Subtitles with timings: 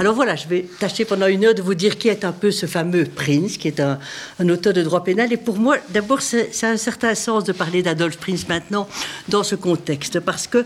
[0.00, 2.50] Alors voilà, je vais tâcher pendant une heure de vous dire qui est un peu
[2.50, 3.98] ce fameux Prince, qui est un,
[4.38, 5.30] un auteur de droit pénal.
[5.30, 8.88] Et pour moi, d'abord, c'est un certain sens de parler d'Adolphe Prince maintenant
[9.28, 10.64] dans ce contexte, parce que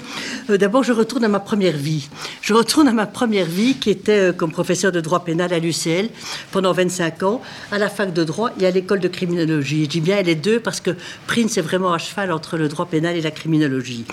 [0.50, 2.08] euh, d'abord, je retourne à ma première vie.
[2.42, 5.58] Je retourne à ma première vie qui était euh, comme professeur de droit pénal à
[5.58, 6.10] l'UCL
[6.52, 9.82] pendant 25 ans, à la fac de droit et à l'école de criminologie.
[9.82, 10.92] Je dis bien les deux parce que
[11.26, 14.04] Prince est vraiment à cheval entre le droit pénal et la criminologie.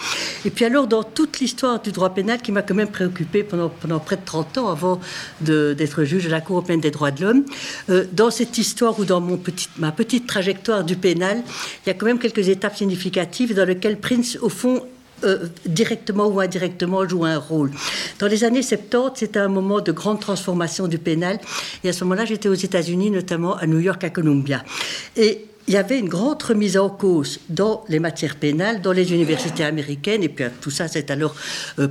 [0.46, 3.70] Et puis alors, dans toute l'histoire du droit pénal qui m'a quand même préoccupé pendant,
[3.70, 5.00] pendant près de 30 ans avant
[5.42, 7.46] d'être juge à la Cour européenne des droits de l'homme,
[7.90, 11.42] euh, dans cette histoire ou dans mon petit, ma petite trajectoire du pénal,
[11.86, 14.84] il y a quand même quelques étapes significatives dans lesquelles Prince, au fond,
[15.24, 17.72] euh, directement ou indirectement joue un rôle.
[18.18, 21.40] Dans les années 70, c'était un moment de grande transformation du pénal.
[21.84, 24.64] Et à ce moment-là, j'étais aux États-Unis, notamment à New York, à Columbia.
[25.16, 29.14] Et il y avait une grande remise en cause dans les matières pénales, dans les
[29.14, 31.36] universités américaines, et puis euh, tout ça s'est alors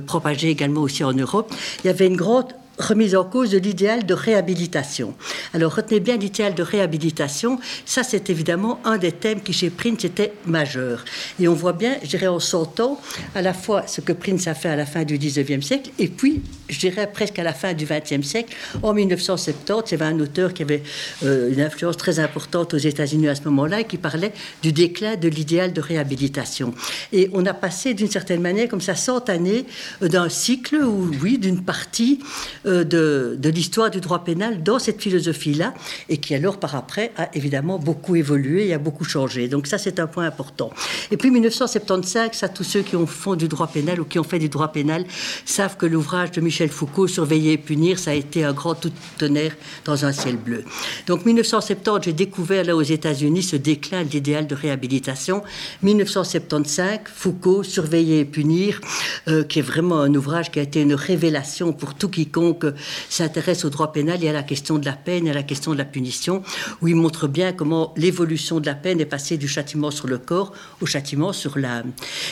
[0.05, 1.53] propagé également aussi en Europe.
[1.83, 5.13] Il y avait une grande remise en cause de l'idéal de réhabilitation.
[5.53, 10.03] Alors retenez bien l'idéal de réhabilitation, ça c'est évidemment un des thèmes qui chez Prince
[10.05, 11.05] était majeur.
[11.39, 12.99] Et on voit bien, je dirais en 100 ans,
[13.35, 16.07] à la fois ce que Prince a fait à la fin du 19e siècle, et
[16.07, 20.13] puis je dirais presque à la fin du 20e siècle, en 1970, il y avait
[20.13, 20.83] un auteur qui avait
[21.23, 25.15] euh, une influence très importante aux États-Unis à ce moment-là et qui parlait du déclin
[25.15, 26.73] de l'idéal de réhabilitation.
[27.11, 29.65] Et on a passé d'une certaine manière, comme ça, 100 années
[30.01, 32.19] euh, d'un cycle, ou oui, d'une partie
[32.65, 35.73] euh, de, de l'histoire du droit pénal dans cette philosophie-là,
[36.09, 39.47] et qui alors, par après, a évidemment beaucoup évolué et a beaucoup changé.
[39.47, 40.71] Donc ça, c'est un point important.
[41.11, 44.23] Et puis 1975, ça, tous ceux qui ont fait du droit pénal ou qui ont
[44.23, 45.05] fait du droit pénal
[45.45, 48.91] savent que l'ouvrage de Michel Foucault, Surveiller et punir, ça a été un grand tout
[49.17, 50.63] tonnerre dans un ciel bleu.
[51.07, 55.43] Donc 1970, j'ai découvert là aux États-Unis ce déclin de l'idéal de réhabilitation.
[55.81, 58.81] 1975, Foucault, Surveiller et punir,
[59.27, 62.60] euh, qui est vraiment un ouvrage qui a été une révélation pour tout quiconque
[63.09, 65.73] s'intéresse au droit pénal et à la question de la peine et à la question
[65.73, 66.43] de la punition,
[66.81, 70.17] où il montre bien comment l'évolution de la peine est passée du châtiment sur le
[70.17, 71.91] corps au châtiment sur l'âme.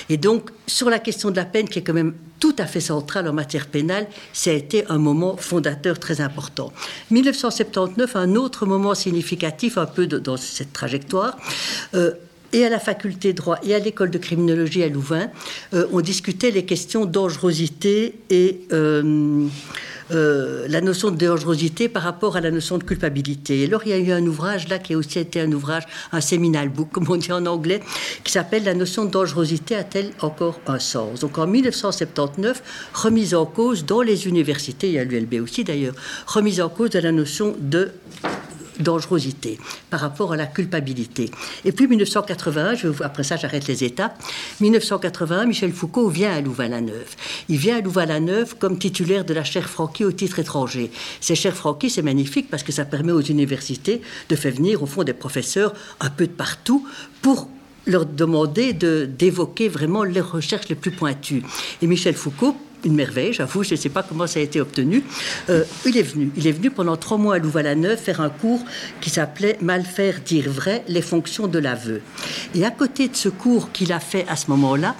[0.10, 2.80] Et donc, sur la question de la peine, qui est quand même tout à fait
[2.80, 6.72] centrale en matière pénale, ça a été un moment fondateur très important.
[7.12, 11.38] 1979, un autre moment significatif un peu dans cette trajectoire.
[11.96, 12.12] euh,
[12.54, 15.30] et à la faculté de droit et à l'école de criminologie à Louvain,
[15.74, 19.48] euh, on discutait les questions dangerosité et euh,
[20.12, 23.62] euh, la notion de dangerosité par rapport à la notion de culpabilité.
[23.62, 25.84] Et alors, il y a eu un ouvrage là qui a aussi été un ouvrage,
[26.12, 27.82] un seminal book, comme on dit en anglais,
[28.24, 31.20] qui s'appelle La notion de dangerosité a-t-elle encore un sens?
[31.20, 35.94] Donc en 1979, remise en cause dans les universités, il y a l'ULB aussi d'ailleurs,
[36.26, 37.92] remise en cause de la notion de
[38.80, 39.60] dangerosité
[39.90, 41.30] par rapport à la culpabilité.
[41.66, 44.22] Et puis 1981, je vais vous- après ça j'arrête les étapes,
[44.60, 47.16] 1981, Michel Foucault vient à Louvain-la-Neuve.
[47.50, 50.92] Il vient à Louvain-la-Neuve comme titulaire de la chaire Franqui au titre étranger.
[51.22, 54.86] Ces chaires Franqui, c'est magnifique parce que ça permet aux universités de faire venir au
[54.86, 56.88] fond des professeurs un peu de partout
[57.22, 57.48] pour
[57.86, 61.44] leur demander de- d'évoquer vraiment les recherches les plus pointues.
[61.82, 65.04] Et Michel Foucault, une merveille, j'avoue, je ne sais pas comment ça a été obtenu,
[65.50, 66.32] euh, il est venu.
[66.38, 68.64] Il est venu pendant trois mois à Louvain-la-Neuve faire un cours
[69.02, 72.02] qui s'appelait Mal faire, dire vrai, les fonctions de l'aveu.
[72.56, 74.96] Et à côté de ce cours qu'il a fait à ce moment-là,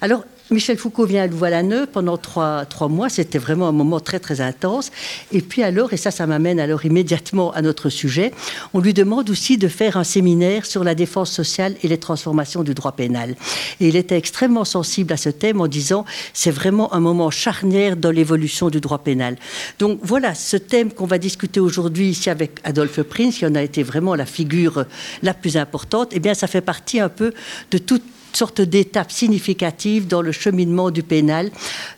[0.00, 3.08] alors, Michel Foucault vient à Louvain-la-Neuve pendant trois, trois mois.
[3.08, 4.90] C'était vraiment un moment très, très intense.
[5.32, 8.32] Et puis alors, et ça, ça m'amène alors immédiatement à notre sujet,
[8.74, 12.62] on lui demande aussi de faire un séminaire sur la défense sociale et les transformations
[12.62, 13.36] du droit pénal.
[13.80, 16.04] Et il était extrêmement sensible à ce thème en disant
[16.34, 19.36] c'est vraiment un moment charnière dans l'évolution du droit pénal.
[19.78, 23.62] Donc voilà, ce thème qu'on va discuter aujourd'hui ici avec Adolphe Prince, qui en a
[23.62, 24.84] été vraiment la figure
[25.22, 27.32] la plus importante, eh bien, ça fait partie un peu
[27.70, 28.02] de toute
[28.36, 31.50] sorte d'étape significative dans le cheminement du pénal,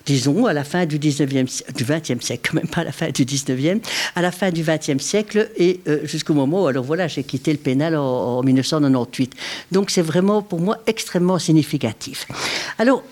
[0.06, 2.92] disons, à la fin du 19e, si- du 20e siècle, quand même pas à la
[2.92, 3.80] fin du 19e,
[4.16, 7.52] à la fin du 20e siècle et euh, jusqu'au moment où, alors voilà, j'ai quitté
[7.52, 8.02] le pénal en,
[8.38, 9.32] en 1998.
[9.72, 12.26] Donc c'est vraiment pour moi extrêmement significatif.
[12.78, 13.02] Alors,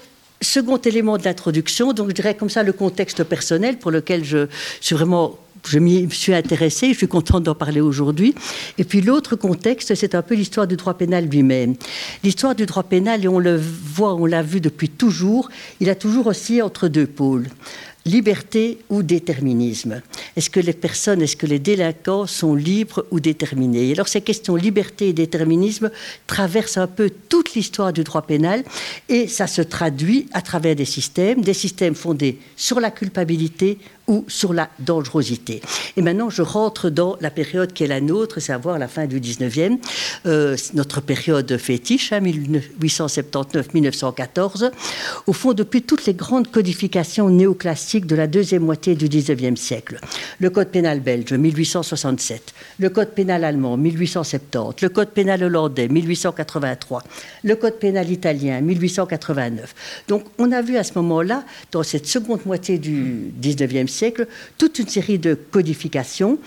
[0.41, 4.49] second élément de l'introduction, donc je dirais comme ça le contexte personnel pour lequel je
[4.81, 5.39] suis vraiment
[5.69, 8.35] je m'y suis intéressée, je suis contente d'en parler aujourd'hui.
[8.79, 11.75] Et puis l'autre contexte, c'est un peu l'histoire du droit pénal lui-même.
[12.25, 15.49] L'histoire du droit pénal, et on le voit, on l'a vu depuis toujours,
[15.81, 17.49] il a toujours oscillé entre deux pôles.
[18.05, 20.03] Liberté ou déterminisme
[20.37, 23.91] Est-ce que les personnes, est-ce que les délinquants sont libres ou déterminés?
[23.91, 25.91] Et Alors ces questions liberté et déterminisme
[26.27, 28.65] traversent un peu toute l'histoire du droit pénal
[29.09, 33.79] et ça se traduit à travers des systèmes, des systèmes fondés sur la culpabilité,
[34.09, 35.63] ou sur la dangerosité.
[35.97, 39.21] Et maintenant, je rentre dans la période qui est la nôtre, dire la fin du
[39.21, 39.79] 19e,
[40.27, 44.65] euh, notre période fétiche, 1879-1914.
[44.65, 44.73] Hein,
[45.27, 49.99] Au fond, depuis toutes les grandes codifications néoclassiques de la deuxième moitié du 19e siècle,
[50.41, 57.03] le Code pénal belge, 1867, le Code pénal allemand, 1870, le Code pénal hollandais, 1883,
[57.45, 59.75] le Code pénal italien, 1889.
[60.09, 64.27] Donc, on a vu à ce moment-là, dans cette seconde moitié du 19e siècle
[64.59, 66.39] toute une série de codifications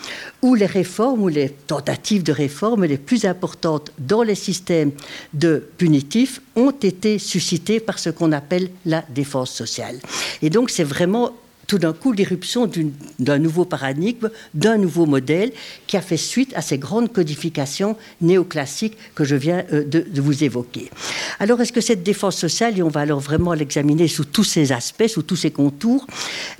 [0.42, 4.92] où les réformes ou les tentatives de réforme les plus importantes dans les systèmes
[5.34, 9.98] de punitifs ont été suscitées par ce qu'on appelle la défense sociale.
[10.42, 11.35] Et donc c'est vraiment
[11.66, 12.70] tout d'un coup l'irruption
[13.18, 15.52] d'un nouveau paradigme, d'un nouveau modèle
[15.86, 20.44] qui a fait suite à ces grandes codifications néoclassiques que je viens euh, de, vous
[20.44, 20.90] évoquer.
[21.38, 24.72] Alors est-ce que cette défense sociale, et on va alors vraiment l'examiner sous tous ses
[24.72, 26.06] aspects, sous tous ses contours,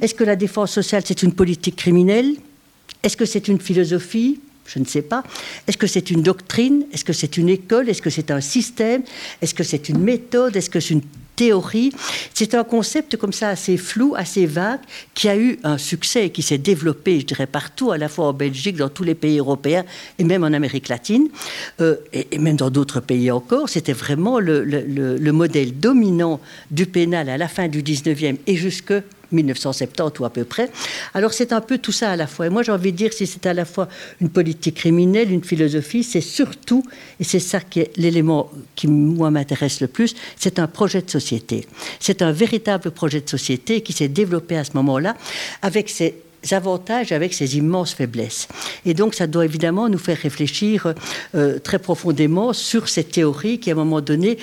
[0.00, 2.34] est-ce que la défense sociale c'est une politique criminelle?
[3.02, 4.40] Est-ce que c'est une philosophie?
[4.66, 5.22] Je ne sais pas.
[5.68, 6.86] Est-ce que c'est une doctrine?
[6.92, 7.88] Est-ce que c'est une école?
[7.88, 9.02] Est-ce que c'est un système?
[9.40, 10.56] Est-ce que c'est une méthode?
[10.56, 11.02] Est-ce que c'est une
[11.36, 11.92] théorie.
[12.34, 14.80] C'est un concept comme ça assez flou, assez vague,
[15.14, 18.26] qui a eu un succès et qui s'est développé, je dirais, partout, à la fois
[18.28, 19.84] en Belgique, dans tous les pays européens
[20.18, 21.28] et même en Amérique latine,
[21.80, 23.68] euh, et, même dans d'autres pays encore.
[23.68, 26.40] C'était vraiment le, le, modèle dominant
[26.70, 28.94] du pénal à la fin du 19e et jusque
[29.32, 30.70] 1970 ou à peu près.
[31.14, 32.46] Alors c'est un peu tout ça à la fois.
[32.46, 33.88] Et moi j'ai envie de dire si c'est à la fois
[34.20, 36.82] une politique criminelle, une philosophie, c'est surtout,
[37.20, 41.10] et c'est ça qui est l'élément qui moi m'intéresse le plus, c'est un projet de
[41.10, 41.66] société.
[42.00, 45.16] C'est un véritable projet de société qui s'est développé à ce moment-là
[45.62, 46.14] avec ses
[46.52, 48.48] avantages avec ses immenses faiblesses.
[48.84, 50.94] Et donc ça doit évidemment nous faire réfléchir
[51.34, 54.38] euh, très profondément sur cette théorie qui à un moment donné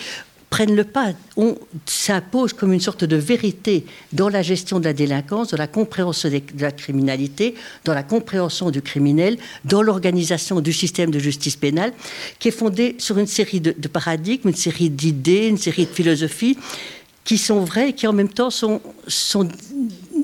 [0.54, 1.14] prennent le pas.
[1.36, 1.56] On
[1.88, 6.30] s'impose comme une sorte de vérité dans la gestion de la délinquance, dans la compréhension
[6.30, 7.56] de la criminalité,
[7.86, 11.92] dans la compréhension du criminel, dans l'organisation du système de justice pénale,
[12.38, 16.60] qui est fondée sur une série de, paradigmes, une série d'idées, une série de philosophies
[17.24, 18.80] qui sont vraies et qui en même temps sont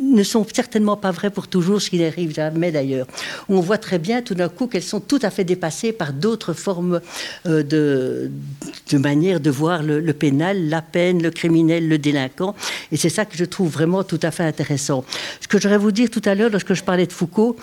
[0.10, 3.08] ne sont certainement pas vraies pour toujours, ce qui n'arrive jamais d'ailleurs.
[3.48, 6.54] On voit très bien tout d'un coup qu'elles sont tout à fait dépassées par d'autres
[6.54, 7.02] formes
[7.46, 8.32] euh, de,
[8.92, 12.56] de manière de voir le, pénal, la peine, le criminel, le délinquant.
[12.92, 15.04] Et c'est ça que je trouve vraiment tout à fait intéressant.
[15.42, 17.56] Ce que j'aurais vous dire tout à l'heure, lorsque je parlais de Foucault,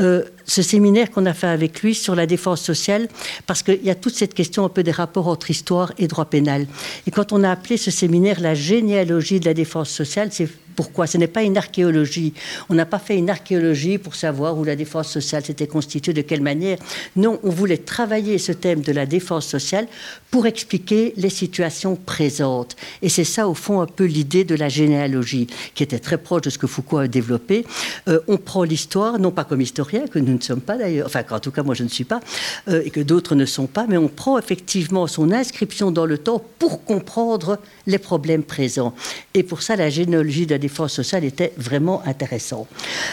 [0.00, 3.08] euh, ce séminaire qu'on a fait avec lui sur la défense sociale,
[3.46, 6.26] parce qu'il y a toute cette question un peu des rapports entre histoire et droit
[6.26, 6.66] pénal.
[7.06, 11.06] Et quand on a appelé ce séminaire la généalogie de la défense sociale, c'est pourquoi?
[11.06, 12.34] Ce n'est pas une archéologie.
[12.68, 16.22] On n'a pas fait une archéologie pour savoir où la défense sociale s'était constituée, de
[16.22, 16.78] quelle manière.
[17.16, 19.86] Non, on voulait travailler ce thème de la défense sociale
[20.30, 22.76] pour expliquer les situations présentes.
[23.02, 26.42] Et c'est ça, au fond, un peu l'idée de la généalogie, qui était très proche
[26.42, 27.64] de ce que Foucault a développé.
[28.08, 31.22] Euh, on prend l'histoire, non pas comme historien, que nous ne sommes pas d'ailleurs, enfin,
[31.30, 32.20] en tout cas, moi je ne suis pas,
[32.68, 36.18] euh, et que d'autres ne sont pas, mais on prend effectivement son inscription dans le
[36.18, 38.94] temps pour comprendre les problèmes présents.
[39.34, 42.68] Et pour ça, la généalogie de la défense sociale était vraiment intéressante.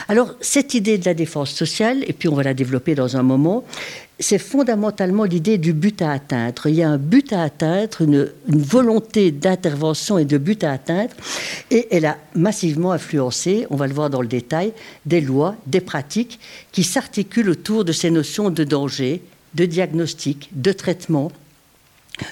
[0.07, 3.23] Alors, cette idée de la défense sociale, et puis on va la développer dans un
[3.23, 3.63] moment,
[4.21, 6.67] c'est fondamentalement l'idée du but à atteindre.
[6.67, 11.13] Il y a un but à atteindre, une, volonté d'intervention et de but à atteindre,
[11.71, 14.73] et elle a massivement influencé, on va le voir dans le détail,
[15.05, 16.39] des lois, des pratiques
[16.71, 19.23] qui s'articulent autour de ces notions de danger,
[19.55, 21.31] de diagnostic, de traitement,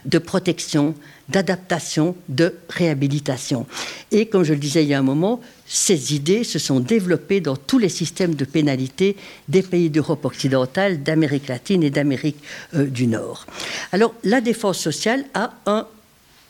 [0.06, 0.94] de protection,
[1.30, 3.66] d'adaptation, de réhabilitation.
[4.12, 7.42] Et comme je le disais il y a un moment, ces idées se sont développées
[7.42, 9.16] dans tous les systèmes de pénalité
[9.48, 12.38] des pays d'Europe occidentale, d'Amérique latine et d'Amérique
[12.76, 13.46] euh, du Nord.
[13.92, 15.88] Alors la défense sociale a un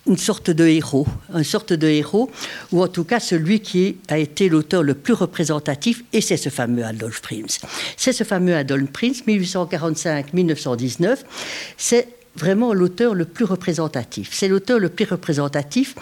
[0.07, 2.31] une sorte de héros, une sorte de héros,
[2.71, 6.49] ou en tout cas celui qui a été l'auteur le plus représentatif, et c'est ce
[6.49, 7.59] fameux Adolf Prinz.
[7.95, 11.17] C'est ce fameux Adolf Prinz, 1845-1919.
[11.77, 12.07] C'est
[12.39, 14.29] vraiment l'auteur le plus représentatif.
[14.31, 15.95] C'est l'auteur le plus représentatif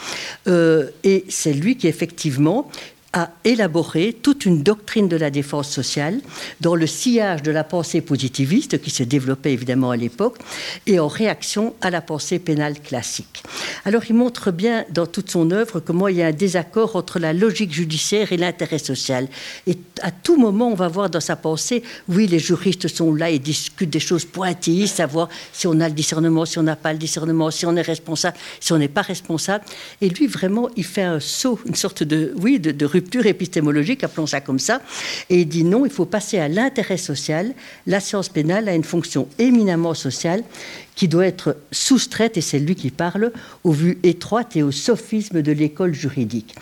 [0.47, 2.69] euh, et c'est lui qui effectivement
[3.13, 6.19] a élaboré toute une doctrine de la défense sociale
[6.61, 10.37] dans le sillage de la pensée positiviste qui se développait évidemment à l'époque
[10.85, 13.43] et en réaction à la pensée pénale classique.
[13.85, 17.19] Alors il montre bien dans toute son œuvre comment il y a un désaccord entre
[17.19, 19.27] la logique judiciaire et l'intérêt social.
[19.65, 23.29] Et à tout moment, on va voir dans sa pensée, oui, les juristes sont là
[23.29, 26.93] et discutent des choses pointilles, savoir si on a le discernement, si on n'a pas
[26.93, 29.63] le discernement, si on est responsable, si on n'est pas responsable.
[30.01, 34.03] Et lui, vraiment, il fait un saut, une sorte de, oui, de, de rupture épistémologique,
[34.03, 34.81] appelons ça comme ça,
[35.29, 37.53] et il dit non, il faut passer à l'intérêt social.
[37.85, 40.43] La science pénale a une fonction éminemment sociale
[40.95, 43.31] qui doit être soustraite, et c'est lui qui parle,
[43.63, 46.55] aux vues étroites et au sophisme de l'école juridique.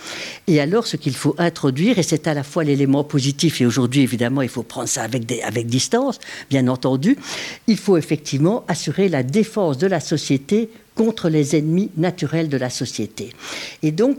[0.47, 4.01] Et alors, ce qu'il faut introduire, et c'est à la fois l'élément positif, et aujourd'hui,
[4.01, 7.15] évidemment, il faut prendre ça avec, avec distance, bien entendu,
[7.67, 12.69] il faut effectivement assurer la défense de la société contre les ennemis naturels de la
[12.69, 13.29] société.
[13.83, 14.17] Et donc,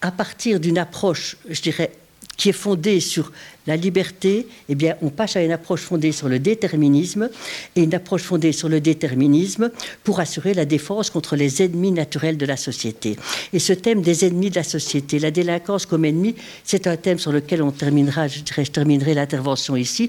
[0.00, 1.92] à partir d'une approche, je dirais,
[2.38, 3.32] qui est fondée sur
[3.66, 7.28] la liberté, eh bien, on passe à une approche fondée sur le déterminisme
[7.74, 9.70] et une approche fondée sur le déterminisme
[10.04, 13.16] pour assurer la défense contre les ennemis naturels de la société.
[13.52, 17.18] Et ce thème des ennemis de la société, la délinquance comme ennemi, c'est un thème
[17.18, 20.08] sur lequel on terminera, je, dirais, je terminerai l'intervention ici,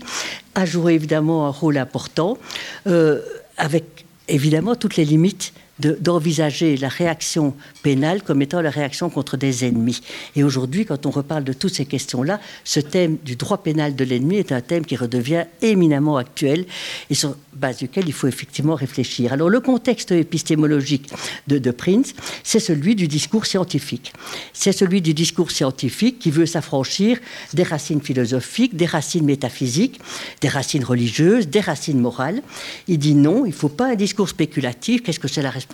[0.53, 2.37] a joué évidemment un rôle important,
[2.85, 3.21] euh,
[3.57, 9.65] avec évidemment toutes les limites d'envisager la réaction pénale comme étant la réaction contre des
[9.65, 10.01] ennemis.
[10.35, 14.03] Et aujourd'hui, quand on reparle de toutes ces questions-là, ce thème du droit pénal de
[14.03, 16.65] l'ennemi est un thème qui redevient éminemment actuel
[17.09, 19.33] et sur base duquel il faut effectivement réfléchir.
[19.33, 21.09] Alors le contexte épistémologique
[21.47, 24.13] de, de Prince, c'est celui du discours scientifique.
[24.53, 27.19] C'est celui du discours scientifique qui veut s'affranchir
[27.53, 29.99] des racines philosophiques, des racines métaphysiques,
[30.41, 32.41] des racines religieuses, des racines morales.
[32.87, 35.03] Il dit non, il ne faut pas un discours spéculatif.
[35.03, 35.68] Qu'est-ce que c'est la responsabilité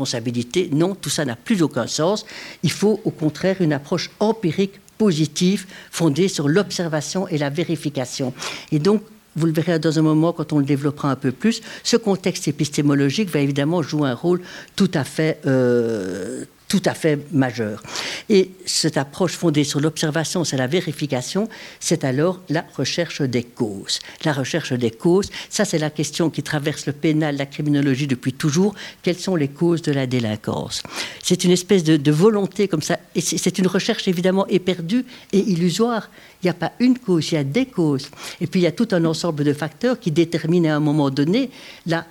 [0.72, 2.26] Non, tout ça n'a plus aucun sens.
[2.64, 8.34] Il faut au contraire une approche empirique positive fondée sur l'observation et la vérification.
[8.72, 9.02] Et donc,
[9.36, 12.48] vous le verrez dans un moment quand on le développera un peu plus, ce contexte
[12.48, 14.42] épistémologique va évidemment jouer un rôle
[14.76, 17.84] tout à fait, euh, tout à fait majeur.
[18.30, 21.48] Et cette approche fondée sur l'observation, c'est la vérification,
[21.80, 24.00] c'est alors la recherche des causes.
[24.24, 28.34] La recherche des causes, ça c'est la question qui traverse le pénal, la criminologie depuis
[28.34, 28.74] toujours.
[29.04, 30.82] Quelles sont les causes de la délinquance?
[31.24, 35.40] C'est une espèce de, de, volonté comme ça, et c'est une recherche évidemment éperdue et
[35.40, 36.10] illusoire.
[36.42, 38.10] Il n'y a pas une cause, il y a des causes.
[38.42, 41.10] Et puis il y a tout un ensemble de facteurs qui déterminent à un moment
[41.10, 41.50] donné
[41.86, 42.06] la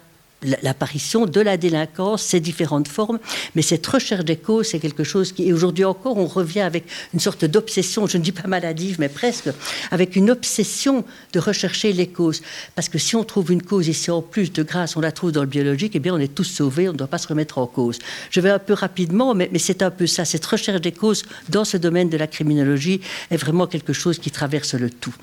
[0.62, 3.18] l'apparition de la délinquance, ses différentes formes.
[3.54, 6.84] Mais cette recherche des causes, c'est quelque chose qui, et aujourd'hui encore, on revient avec
[7.12, 9.48] une sorte d'obsession, je ne dis pas maladive, mais presque,
[9.90, 12.42] avec une obsession de rechercher les causes.
[12.74, 15.32] Parce que si on trouve une cause ici en plus de grâce, on la trouve
[15.32, 17.58] dans le biologique, eh bien on est tous sauvés, on ne doit pas se remettre
[17.58, 17.98] en cause.
[18.30, 20.24] Je vais un peu rapidement, mais, mais c'est un peu ça.
[20.24, 24.30] Cette recherche des causes dans ce domaine de la criminologie est vraiment quelque chose qui
[24.30, 25.14] traverse le tout.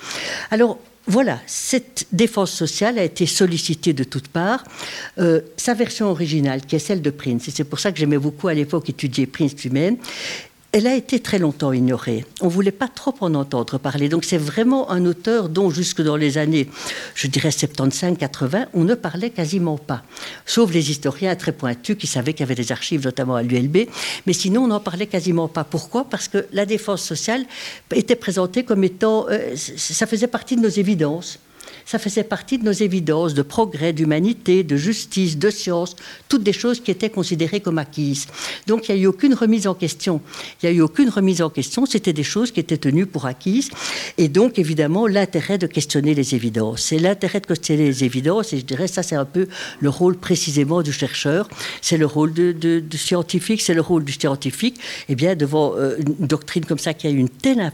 [0.50, 4.64] Alors, voilà, cette défense sociale a été sollicitée de toutes parts.
[5.18, 8.20] Euh, sa version originale, qui est celle de Prince, et c'est pour ça que j'aimais
[8.20, 9.98] beaucoup à l'époque étudier Prince lui-même,
[10.74, 12.26] elle a été très longtemps ignorée.
[12.40, 14.08] On ne voulait pas trop en entendre parler.
[14.08, 16.70] Donc c'est vraiment un auteur dont jusque dans les années,
[17.14, 20.04] je dirais 75-80, on ne parlait quasiment pas.
[20.46, 23.90] Sauf les historiens très pointus qui savaient qu'il y avait des archives, notamment à l'ULB.
[24.26, 25.66] Mais sinon, on n'en parlait quasiment pas.
[25.66, 26.06] Pourquoi?
[26.06, 27.46] Parce que la défense sociale
[27.94, 29.28] était présentée comme étant...
[29.30, 31.40] Euh, ça faisait partie de nos évidences
[31.86, 35.96] ça faisait partie de nos évidences de progrès, d'humanité, de justice, de science,
[36.30, 38.28] toutes des choses qui étaient considérées comme acquises.
[38.68, 40.22] Donc il n'y a eu aucune remise en question.
[40.62, 43.26] Il n'y a eu aucune remise en question, c'était des choses qui étaient tenues pour
[43.26, 43.70] acquises.
[44.18, 46.82] Et donc évidemment l'intérêt de questionner les évidences.
[46.84, 49.48] C'est l'intérêt de questionner les évidences, et je dirais ça c'est un peu
[49.80, 51.48] le rôle précisément du chercheur,
[51.82, 56.28] c'est le rôle du scientifique, c'est le rôle du scientifique, eh bien devant euh, une
[56.28, 57.72] doctrine comme ça qui a une telle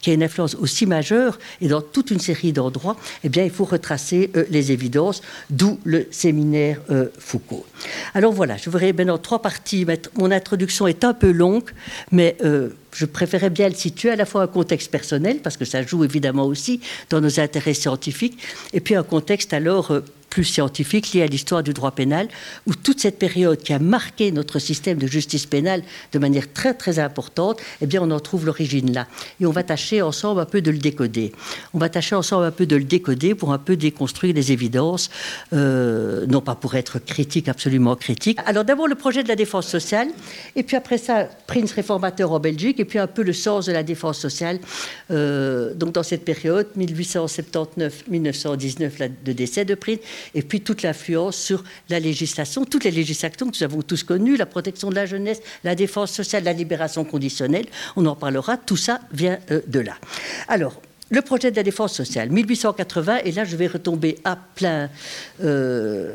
[0.00, 3.50] qui a une influence aussi majeure, et dans toute une série d'endroits, eh bien, il
[3.50, 7.66] faut retracer euh, les évidences, d'où le séminaire euh, Foucault.
[8.14, 9.86] Alors voilà, je voudrais maintenant trois parties.
[10.16, 11.70] Mon introduction est un peu longue,
[12.10, 15.64] mais euh, je préférais bien le situer à la fois un contexte personnel, parce que
[15.64, 16.80] ça joue évidemment aussi
[17.10, 18.38] dans nos intérêts scientifiques,
[18.72, 19.92] et puis un contexte alors
[20.32, 22.26] plus scientifique lié à l'histoire du droit pénal,
[22.66, 26.72] où toute cette période qui a marqué notre système de justice pénale de manière très
[26.72, 29.06] très importante, eh bien on en trouve l'origine là.
[29.42, 31.32] Et on va tâcher ensemble un peu de le décoder.
[31.74, 35.10] On va tâcher ensemble un peu de le décoder pour un peu déconstruire les évidences,
[35.52, 38.38] euh, non pas pour être critique, absolument critique.
[38.46, 40.08] Alors d'abord le projet de la défense sociale,
[40.56, 43.72] et puis après ça, Prince réformateur en Belgique, et puis un peu le sens de
[43.72, 44.60] la défense sociale.
[45.10, 49.98] Euh, donc dans cette période, 1879-1919, le décès de Prince,
[50.34, 54.36] et puis toute l'influence sur la législation, toutes les législations que nous avons tous connues,
[54.36, 58.76] la protection de la jeunesse, la défense sociale, la libération conditionnelle, on en parlera, tout
[58.76, 59.94] ça vient euh, de là.
[60.48, 60.80] Alors,
[61.12, 64.88] le projet de la défense sociale, 1880, et là je vais retomber à plein,
[65.44, 66.14] euh,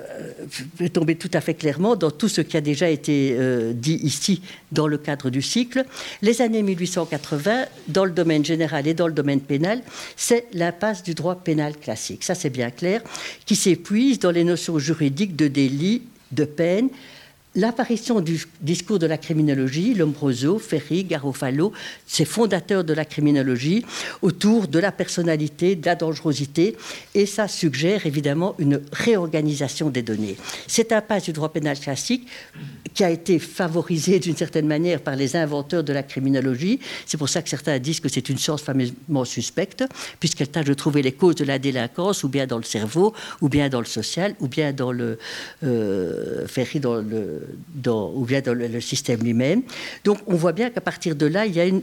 [0.89, 4.87] tout à fait clairement dans tout ce qui a déjà été euh, dit ici dans
[4.87, 5.85] le cadre du cycle.
[6.23, 9.83] Les années 1880, dans le domaine général et dans le domaine pénal,
[10.15, 13.01] c'est l'impasse du droit pénal classique, ça c'est bien clair,
[13.45, 16.01] qui s'épuise dans les notions juridiques de délit,
[16.31, 16.89] de peine,
[17.57, 21.73] l'apparition du discours de la criminologie, Lombroso, Ferry, Garofalo,
[22.05, 23.83] ces fondateurs de la criminologie,
[24.21, 26.77] autour de la personnalité, de la dangerosité,
[27.15, 30.37] et ça suggère évidemment une réorganisation des données.
[30.67, 32.27] C'est un pas du droit pénal classique
[32.93, 36.79] qui a été favorisé d'une certaine manière par les inventeurs de la criminologie.
[37.07, 39.83] C'est pour ça que certains disent que c'est une science fameusement suspecte,
[40.19, 43.49] puisqu'elle tâche de trouver les causes de la délinquance, ou bien dans le cerveau, ou
[43.49, 45.17] bien dans le social, ou bien dans le
[45.63, 47.46] euh, Ferry, dans le
[47.87, 49.61] ou bien dans le, système lui-même.
[50.03, 51.81] Donc on voit bien qu'à partir de là, il y a une,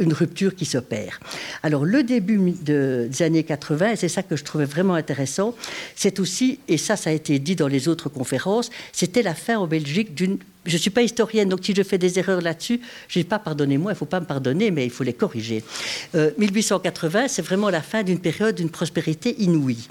[0.00, 1.20] rupture qui s'opère.
[1.62, 5.54] Alors le début des années 80, et c'est ça que je trouvais vraiment intéressant,
[5.94, 9.56] c'est aussi, et ça ça a été dit dans les autres conférences, c'était la fin
[9.56, 12.80] en Belgique d'une je ne suis pas historienne, donc si je fais des erreurs là-dessus,
[13.08, 15.12] je n'ai pas pardonné moi, il ne faut pas me pardonner, mais il faut les
[15.12, 15.62] corriger.
[16.14, 19.88] 1880, euh, c'est vraiment la fin d'une période d'une prospérité inouïe.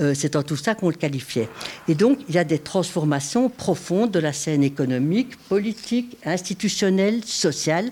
[0.00, 1.48] Euh, c'est en tout ça qu'on le qualifiait.
[1.88, 7.90] Et donc, il y a des transformations profondes de la scène économique, politique, institutionnelle, sociale,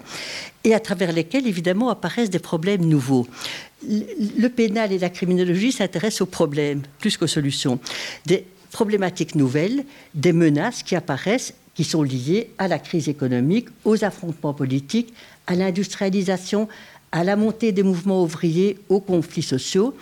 [0.65, 3.27] et à travers lesquelles, évidemment, apparaissent des problèmes nouveaux
[3.85, 7.81] le pénal et la criminologie s'intéressent aux problèmes plus qu'aux solutions.
[8.27, 9.85] Des problématiques nouvelles,
[10.15, 15.15] des menaces qui apparaissent qui sont liées à la crise économique, aux affrontements politiques,
[15.47, 16.69] à l'industrialisation,
[17.13, 19.95] à la montée des mouvements ouvriers, aux conflits sociaux.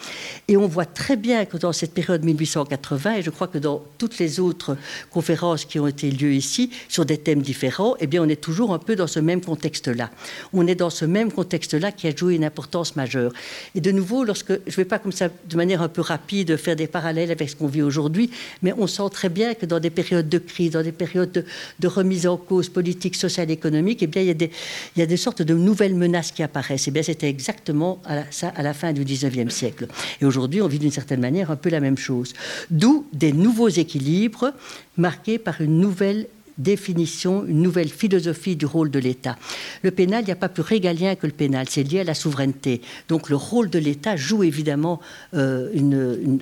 [0.47, 3.83] Et on voit très bien que dans cette période 1880, et je crois que dans
[3.99, 4.77] toutes les autres
[5.11, 8.73] conférences qui ont été lieu ici, sur des thèmes différents, eh bien, on est toujours
[8.73, 10.11] un peu dans ce même contexte-là.
[10.53, 13.33] On est dans ce même contexte-là qui a joué une importance majeure.
[13.75, 16.57] Et de nouveau, lorsque, je ne vais pas comme ça, de manière un peu rapide,
[16.57, 18.31] faire des parallèles avec ce qu'on vit aujourd'hui,
[18.63, 21.45] mais on sent très bien que dans des périodes de crise, dans des périodes
[21.81, 24.53] de, remise en cause politique, sociale, économique, eh bien, il y, a des,
[24.95, 26.87] il y a des sortes de nouvelles menaces qui apparaissent.
[26.87, 29.87] Eh c'était exactement ça à la fin du XIXe siècle.
[30.21, 32.33] Et aujourd'hui, on vit d'une certaine manière un peu la même chose.
[32.71, 34.53] D'où des nouveaux équilibres
[34.97, 36.27] marqués par une nouvelle
[36.63, 39.37] définition, une nouvelle philosophie du rôle de l'État.
[39.83, 42.15] Le pénal, il n'y a pas plus régalien que le pénal, c'est lié à la
[42.15, 42.81] souveraineté.
[43.09, 45.01] Donc le rôle de l'État joue évidemment,
[45.35, 46.41] euh, une,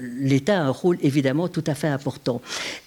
[0.00, 2.40] l'État a un rôle évidemment tout à fait important.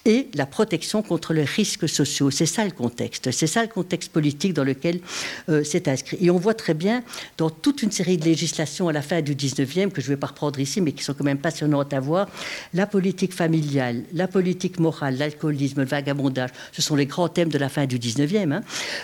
[0.04, 4.12] Et la protection contre les risques sociaux, c'est ça le contexte, c'est ça le contexte
[4.12, 5.00] politique dans lequel
[5.48, 6.18] euh, c'est inscrit.
[6.20, 7.02] Et on voit très bien
[7.36, 10.16] dans toute une série de législations à la fin du 19e, que je ne vais
[10.16, 12.28] pas reprendre ici, mais qui sont quand même passionnantes à voir,
[12.74, 17.58] la politique familiale, la politique morale, l'alcoolisme, le vagabondage, ce sont les grands thèmes de
[17.58, 18.52] la fin du 19e.
[18.52, 18.62] Hein.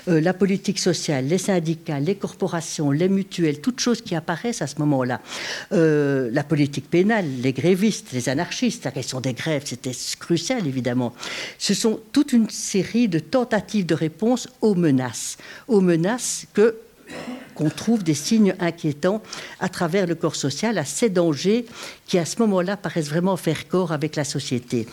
[0.09, 4.66] Euh, la politique sociale, les syndicats, les corporations, les mutuelles, toutes choses qui apparaissent à
[4.66, 5.20] ce moment-là.
[5.72, 11.14] Euh, la politique pénale, les grévistes, les anarchistes, la question des grèves, c'était crucial évidemment.
[11.59, 15.37] Ce sont toute une série de tentatives de réponse aux menaces,
[15.68, 16.76] aux menaces que
[17.54, 19.22] qu'on trouve des signes inquiétants
[19.60, 21.66] à travers le corps social, à ces dangers
[22.06, 24.86] qui, à ce moment-là, paraissent vraiment faire corps avec la société.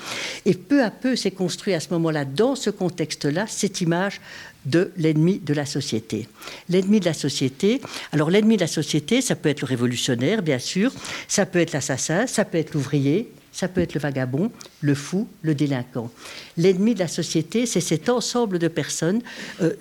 [0.46, 4.22] Et peu à peu s'est construit à ce moment-là, dans ce contexte-là, cette image
[4.66, 6.28] de l'ennemi de la société.
[6.70, 10.60] L'ennemi de la société, alors l'ennemi de la société, ça peut être le révolutionnaire, bien
[10.60, 10.92] sûr,
[11.28, 15.28] ça peut être l'assassin, ça peut être l'ouvrier, ça peut être le vagabond, le fou,
[15.44, 16.12] le délinquant.
[16.58, 19.22] L'ennemi de la société, c'est cet ensemble de personnes
[19.62, 19.74] euh,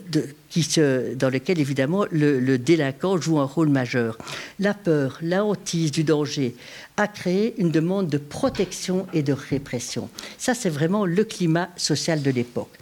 [1.16, 4.18] dans lequel, évidemment, le, délinquant joue un rôle majeur.
[4.58, 6.54] La peur, la hantise du danger
[6.96, 10.10] a créé une demande de protection et de répression.
[10.38, 12.78] Ça, c'est vraiment le climat social de l'époque.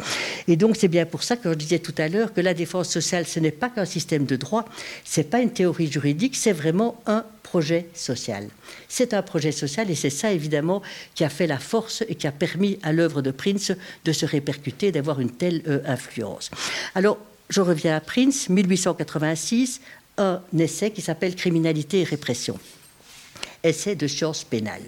[0.49, 2.89] Et donc, c'est bien pour ça que je disais tout à l'heure que la défense
[2.89, 4.65] sociale, ce n'est pas qu'un système de droit,
[5.05, 8.49] ce n'est pas une théorie juridique, c'est vraiment un projet social.
[8.89, 10.83] C'est un projet social et c'est ça évidemment
[11.15, 13.73] qui a fait la force et qui a permis à l'œuvre de Prince
[14.05, 16.51] de se répercuter, d'avoir une telle euh, influence.
[16.95, 17.19] Alors,
[17.51, 19.81] je reviens à Prince, 1886,
[20.19, 22.59] un essai qui s'appelle Criminalité et répression
[23.63, 24.83] essai de sciences pénales.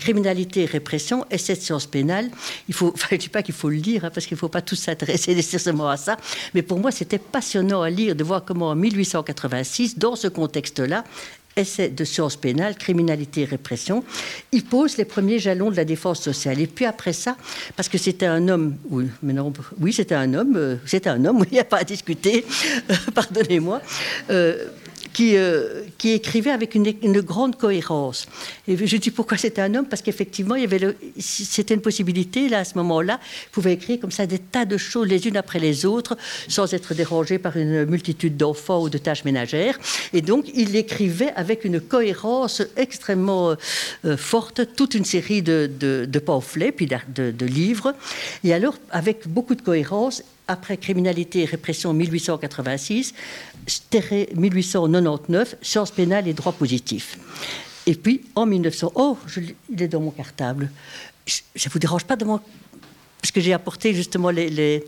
[0.00, 2.30] Criminalité et répression, essai de sciences pénales.
[2.68, 4.48] Il faut, je ne dis pas qu'il faut le lire, hein, parce qu'il ne faut
[4.48, 6.16] pas tous s'intéresser nécessairement à ça,
[6.54, 11.04] mais pour moi, c'était passionnant à lire de voir comment en 1886, dans ce contexte-là,
[11.56, 14.04] essai de sciences pénales, criminalité et répression,
[14.52, 16.60] il pose les premiers jalons de la défense sociale.
[16.60, 17.36] Et puis après ça,
[17.76, 19.06] parce que c'était un homme, oui,
[19.80, 22.44] oui c'était un homme, euh, c'était un homme, il n'y a pas à discuter,
[23.14, 23.80] pardonnez-moi.
[24.30, 24.68] Euh,
[25.14, 26.84] qui, euh, qui écrivait avec une,
[27.22, 28.26] grande cohérence.
[28.68, 30.56] Et je dis pourquoi c'était un homme, parce qu'effectivement,
[31.18, 34.76] c'était une possibilité, là, à ce moment-là, il pouvait écrire comme ça des tas de
[34.76, 38.98] choses les unes après les autres, sans être dérangé par une multitude d'enfants ou de
[38.98, 39.78] tâches ménagères.
[40.12, 43.54] Et donc, il écrivait avec une cohérence extrêmement
[44.04, 47.94] euh, forte toute une série de, de pamphlets, puis de, de livres.
[48.42, 53.14] Et alors, avec beaucoup de cohérence, après criminalité et répression 1886,
[53.66, 57.18] 1899, sciences pénales et droit positif.
[57.86, 59.18] Et puis en 1900, oh,
[59.70, 60.70] il est dans mon cartable.
[61.26, 62.40] Je ne vous dérange pas de mon
[63.20, 64.84] parce que j'ai apporté justement les...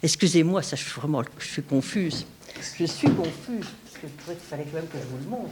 [0.00, 2.24] Excusez-moi, ça, je suis vraiment, je suis confuse.
[2.78, 5.50] Je suis confuse, parce que qu'il fallait quand même que je vous le montre.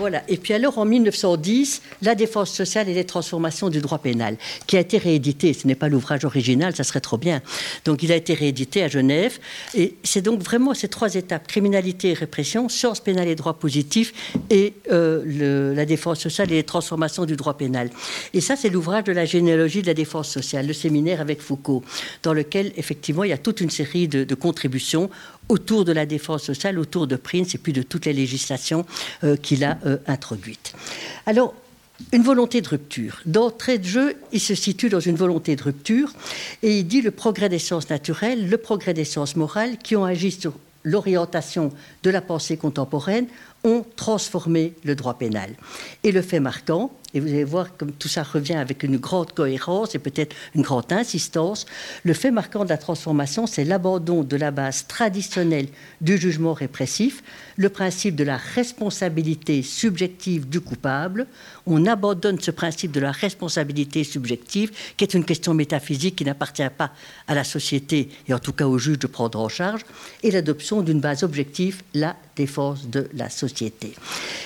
[0.00, 0.22] Voilà.
[0.28, 4.78] Et puis alors, en 1910, La défense sociale et les transformations du droit pénal, qui
[4.78, 5.52] a été réédité.
[5.52, 7.42] Ce n'est pas l'ouvrage original, ça serait trop bien.
[7.84, 9.38] Donc, il a été réédité à Genève.
[9.74, 14.14] Et c'est donc vraiment ces trois étapes criminalité et répression, sciences pénales et droit positif,
[14.48, 17.90] et euh, la défense sociale et les transformations du droit pénal.
[18.32, 21.84] Et ça, c'est l'ouvrage de la généalogie de la défense sociale, le séminaire avec Foucault,
[22.22, 25.10] dans lequel, effectivement, il y a toute une série de, de contributions
[25.50, 28.86] autour de la défense sociale, autour de Prince et puis de toutes les législations
[29.24, 30.72] euh, qu'il a euh, introduites.
[31.26, 31.54] Alors,
[32.12, 33.20] une volonté de rupture.
[33.26, 36.12] D'entrée de jeu, il se situe dans une volonté de rupture
[36.62, 40.04] et il dit le progrès des sciences naturelles, le progrès des sciences morales qui ont
[40.04, 43.26] agi sur l'orientation de la pensée contemporaine
[43.64, 45.50] ont transformé le droit pénal.
[46.04, 49.32] Et le fait marquant, et vous allez voir comme tout ça revient avec une grande
[49.32, 51.66] cohérence et peut-être une grande insistance,
[52.04, 55.68] le fait marquant de la transformation, c'est l'abandon de la base traditionnelle
[56.00, 57.22] du jugement répressif,
[57.56, 61.26] le principe de la responsabilité subjective du coupable.
[61.66, 66.62] On abandonne ce principe de la responsabilité subjective, qui est une question métaphysique qui n'appartient
[66.76, 66.92] pas
[67.26, 69.82] à la société et en tout cas au juge de prendre en charge,
[70.22, 73.94] et l'adoption d'une base objective, la défense de la société.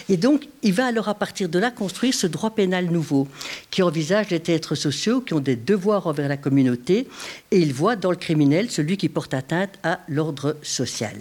[0.08, 3.28] Et donc, il va alors à partir de là construire ce droit pénal nouveau
[3.70, 7.08] qui envisage les êtres sociaux qui ont des devoirs envers la communauté
[7.50, 11.16] et il voit dans le criminel celui qui porte atteinte à l'ordre social.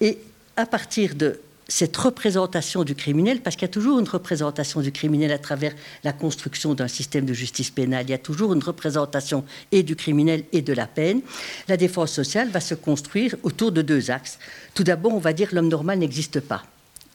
[0.00, 0.18] Et
[0.56, 4.92] à partir de cette représentation du criminel, parce qu'il y a toujours une représentation du
[4.92, 5.74] criminel à travers
[6.04, 9.96] la construction d'un système de justice pénale, il y a toujours une représentation et du
[9.96, 11.22] criminel et de la peine,
[11.68, 14.38] la défense sociale va se construire autour de deux axes.
[14.74, 16.62] Tout d'abord, on va dire l'homme normal n'existe pas.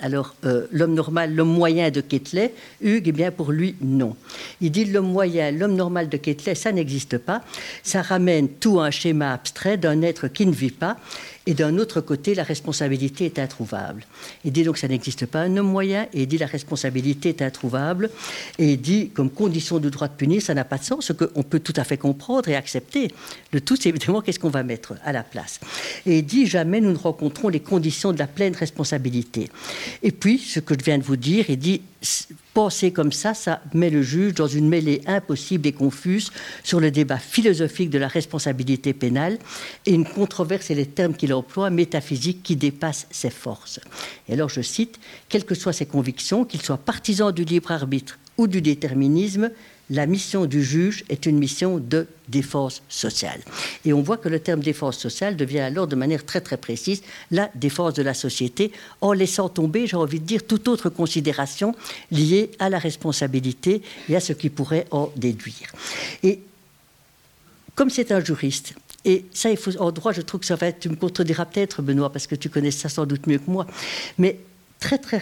[0.01, 4.15] Alors, euh, l'homme normal, l'homme moyen de Quetelet, Hugues, eh bien, pour lui, non.
[4.59, 7.43] Il dit l'homme moyen, l'homme normal de Quetelet, ça n'existe pas.
[7.83, 10.97] Ça ramène tout à un schéma abstrait d'un être qui ne vit pas
[11.51, 14.05] et d'un autre côté, la responsabilité est introuvable.
[14.45, 17.41] Il dit donc ça n'existe pas un homme moyen, et il dit la responsabilité est
[17.41, 18.09] introuvable,
[18.57, 21.11] et il dit comme condition de droit de punir, ça n'a pas de sens, ce
[21.11, 23.11] qu'on peut tout à fait comprendre et accepter.
[23.51, 25.59] Le tout, c'est évidemment qu'est-ce qu'on va mettre à la place.
[26.05, 29.49] Et il dit jamais nous ne rencontrons les conditions de la pleine responsabilité.
[30.03, 31.81] Et puis, ce que je viens de vous dire, il dit
[32.53, 36.31] penser comme ça, ça met le juge dans une mêlée impossible et confuse
[36.63, 39.37] sur le débat philosophique de la responsabilité pénale
[39.85, 43.79] et une controverse et les termes qu'il emploie métaphysique qui dépassent ses forces.
[44.27, 48.19] Et alors je cite, quelles que soient ses convictions, qu'il soit partisan du libre arbitre
[48.37, 49.51] ou du déterminisme,
[49.89, 53.41] la mission du juge est une mission de défense sociale.
[53.83, 57.01] Et on voit que le terme défense sociale devient alors de manière très très précise
[57.29, 61.75] la défense de la société, en laissant tomber, j'ai envie de dire, toute autre considération
[62.11, 65.73] liée à la responsabilité et à ce qui pourrait en déduire.
[66.23, 66.39] Et
[67.75, 70.89] comme c'est un juriste, et ça, en droit, je trouve que ça va être, tu
[70.89, 73.65] me contrediras peut-être, Benoît, parce que tu connais ça sans doute mieux que moi,
[74.17, 74.37] mais
[74.79, 75.21] très très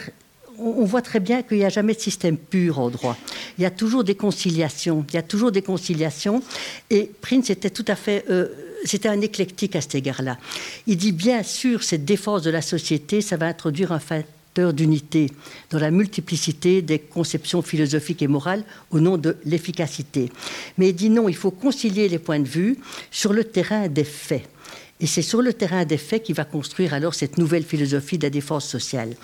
[0.61, 3.17] on voit très bien qu'il n'y a jamais de système pur en droit.
[3.57, 5.05] Il y a toujours des conciliations.
[5.09, 6.41] Il y a toujours des conciliations.
[6.89, 8.25] Et Prince était tout à fait.
[8.29, 8.47] Euh,
[8.85, 10.37] c'était un éclectique à cet égard-là.
[10.87, 15.29] Il dit bien sûr, cette défense de la société, ça va introduire un facteur d'unité
[15.69, 20.31] dans la multiplicité des conceptions philosophiques et morales au nom de l'efficacité.
[20.77, 22.77] Mais il dit non, il faut concilier les points de vue
[23.11, 24.43] sur le terrain des faits.
[25.01, 28.23] Et c'est sur le terrain des faits qu'il va construire alors cette nouvelle philosophie de
[28.23, 29.15] la défense sociale.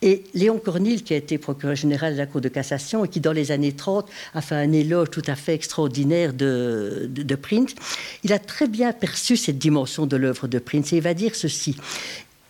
[0.00, 3.20] Et Léon Cornille, qui a été procureur général de la Cour de cassation et qui,
[3.20, 7.38] dans les années 30, a fait un éloge tout à fait extraordinaire de, de,
[8.24, 10.92] il a très bien perçu cette dimension de l'œuvre de Prince.
[10.92, 11.76] Et il va dire ceci.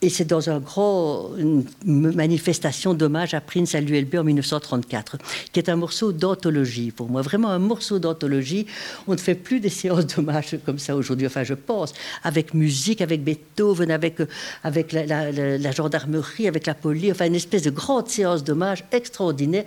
[0.00, 5.18] Et c'est dans un grand, une manifestation d'hommage à Prince à l'ULB en 1934,
[5.52, 8.66] qui est un morceau d'anthologie pour moi, vraiment un morceau d'anthologie.
[9.08, 13.00] On ne fait plus des séances d'hommage comme ça aujourd'hui, enfin je pense, avec musique,
[13.00, 14.18] avec Beethoven, avec,
[14.62, 19.64] avec la gendarmerie, avec la police, enfin une espèce de grande séance d'hommage extraordinaire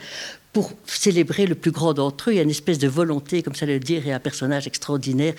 [0.53, 2.33] pour célébrer le plus grand d'entre eux.
[2.33, 5.33] Il y a une espèce de volonté, comme ça le dire, et un personnage extraordinaire.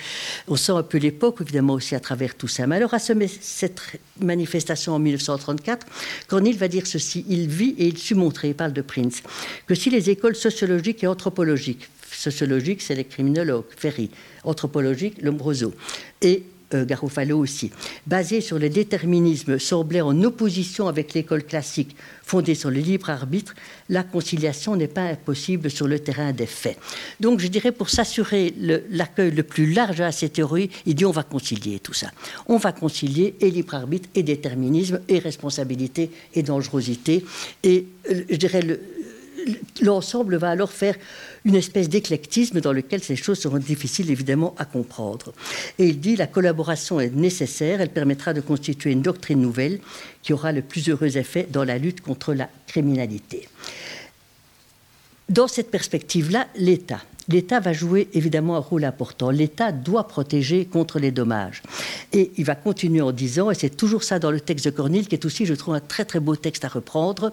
[0.49, 2.67] On sent un peu l'époque, évidemment, aussi à travers tout ça.
[2.67, 3.83] Mais alors, à cette
[4.21, 5.87] manifestation en 1934,
[6.29, 9.23] Cornille va dire ceci il vit et il sut montrer, il parle de Prince,
[9.67, 14.11] que si les écoles sociologiques et anthropologiques, sociologiques, c'est les criminologues, Ferry,
[14.45, 15.75] anthropologiques, Lombroso,
[16.21, 16.45] et
[16.75, 17.71] Garofalo aussi,
[18.07, 23.55] basé sur le déterminisme, semblait en opposition avec l'école classique fondée sur le libre arbitre,
[23.89, 26.79] la conciliation n'est pas impossible sur le terrain des faits.
[27.21, 28.55] Donc je dirais pour s'assurer
[28.91, 32.11] l'accueil le, plus large à ces théories, il dit on va concilier tout ça.
[32.47, 37.25] On va concilier et libre arbitre et déterminisme et responsabilité et dangerosité.
[37.63, 38.81] Et euh, je dirais le,
[39.81, 40.97] l'ensemble va alors faire
[41.45, 45.33] une espèce d'éclectisme dans lequel ces choses seront difficiles évidemment à comprendre.
[45.79, 49.81] Et il dit la collaboration est nécessaire, elle permettra de constituer une doctrine nouvelle
[50.23, 53.49] qui aura le plus heureux effet dans la lutte contre la criminalité.
[55.29, 59.31] Dans cette perspective-là, l'État, l'État va jouer évidemment un rôle important.
[59.31, 61.63] L'État doit protéger contre les dommages.
[62.13, 65.07] Et il va continuer en disant, et c'est toujours ça dans le texte de Cornille,
[65.07, 67.33] qui est aussi, je trouve, un très très beau texte à reprendre,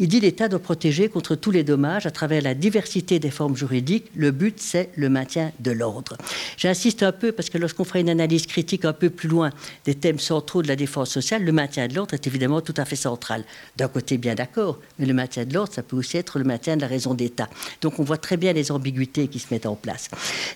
[0.00, 3.56] il dit l'État doit protéger contre tous les dommages à travers la diversité des formes
[3.56, 4.06] juridiques.
[4.14, 6.16] Le but, c'est le maintien de l'ordre.
[6.56, 9.50] J'insiste un peu parce que lorsqu'on fera une analyse critique un peu plus loin
[9.84, 12.84] des thèmes centraux de la défense sociale, le maintien de l'ordre est évidemment tout à
[12.84, 13.44] fait central.
[13.76, 16.76] D'un côté, bien d'accord, mais le maintien de l'ordre, ça peut aussi être le maintien
[16.76, 17.48] de la raison d'État.
[17.80, 20.08] Donc on voit très bien les ambiguïtés qui se mettent en place.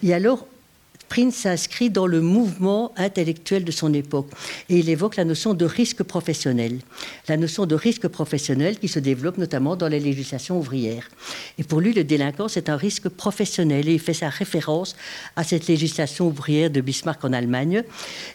[0.03, 0.47] Et alors,
[1.11, 4.31] Prince s'inscrit dans le mouvement intellectuel de son époque
[4.69, 6.79] et il évoque la notion de risque professionnel.
[7.27, 11.11] La notion de risque professionnel qui se développe notamment dans la législation ouvrière.
[11.59, 14.95] Et pour lui, le délinquant, c'est un risque professionnel et il fait sa référence
[15.35, 17.83] à cette législation ouvrière de Bismarck en Allemagne.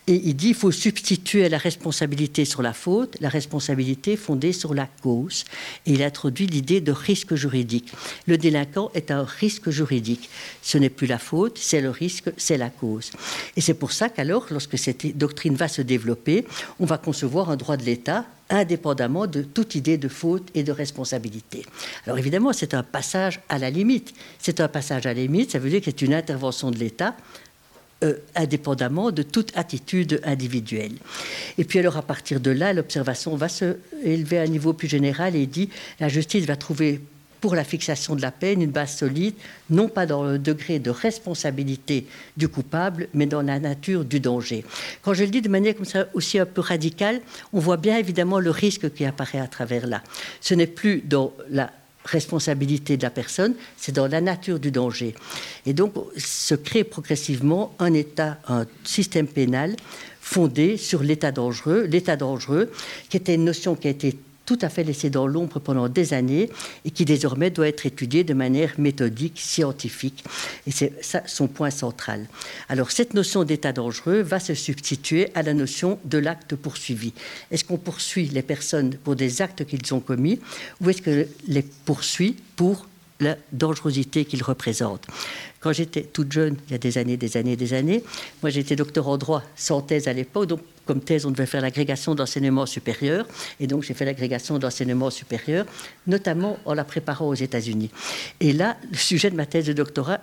[0.08, 4.52] Et il dit qu'il faut substituer à la responsabilité sur la faute la responsabilité fondée
[4.52, 5.46] sur la cause.
[5.86, 7.94] Et il introduit l'idée de risque juridique.
[8.28, 10.30] Le délinquant est un risque juridique.
[10.62, 13.12] Ce n'est plus la faute, c'est le risque, c'est la cause.
[13.56, 16.46] Et c'est pour ça qu'alors, lorsque cette doctrine va se développer,
[16.80, 20.72] on va concevoir un droit de l'État indépendamment de toute idée de faute et de
[20.72, 21.66] responsabilité.
[22.06, 24.14] Alors évidemment, c'est un passage à la limite.
[24.40, 27.16] C'est un passage à la limite, ça veut dire que c'est une intervention de l'État
[28.04, 30.92] euh, indépendamment de toute attitude individuelle.
[31.58, 34.90] Et puis alors à partir de là, l'observation va se élever à un niveau plus
[34.90, 37.02] général et dit la justice va trouver
[37.46, 39.36] pour la fixation de la peine une base solide,
[39.70, 44.66] non pas dans le degré de responsabilité du coupable, mais dans la nature du danger.
[45.04, 47.22] Quand je le dis de manière comme ça aussi un peu radicale,
[47.54, 50.02] on voit bien évidemment le risque qui apparaît à travers là.
[50.42, 51.72] Ce n'est plus dans la
[52.04, 55.14] responsabilité de la personne, c'est dans la nature du danger.
[55.68, 59.76] Et donc se crée progressivement un état, un système pénal
[60.20, 62.72] fondé sur l'état dangereux, l'état dangereux,
[63.10, 66.14] qui était une notion qui a été tout à fait laissé dans l'ombre pendant des
[66.14, 66.50] années
[66.86, 70.24] et qui désormais doit être étudié de manière méthodique, scientifique.
[70.68, 72.28] Et c'est ça son point central.
[72.70, 77.14] Alors cette notion d'état dangereux va se substituer à la notion de l'acte poursuivi.
[77.52, 80.40] Est-ce qu'on poursuit les personnes pour des actes qu'ils ont commis
[80.82, 82.88] ou est-ce que les poursuit pour
[83.20, 85.08] la dangerosité qu'ils représentent.
[85.60, 88.04] Quand j'étais toute jeune, il y a des années, des années, des années,
[88.42, 91.62] moi j'étais docteur en droit sans thèse à l'époque, donc comme thèse, on devait faire
[91.62, 93.26] l'agrégation d'enseignement supérieur.
[93.60, 95.66] Et donc, j'ai fait l'agrégation d'enseignement supérieur,
[96.08, 97.90] notamment en la préparant aux États-Unis.
[98.40, 100.22] Et là, le sujet de ma thèse de doctorat,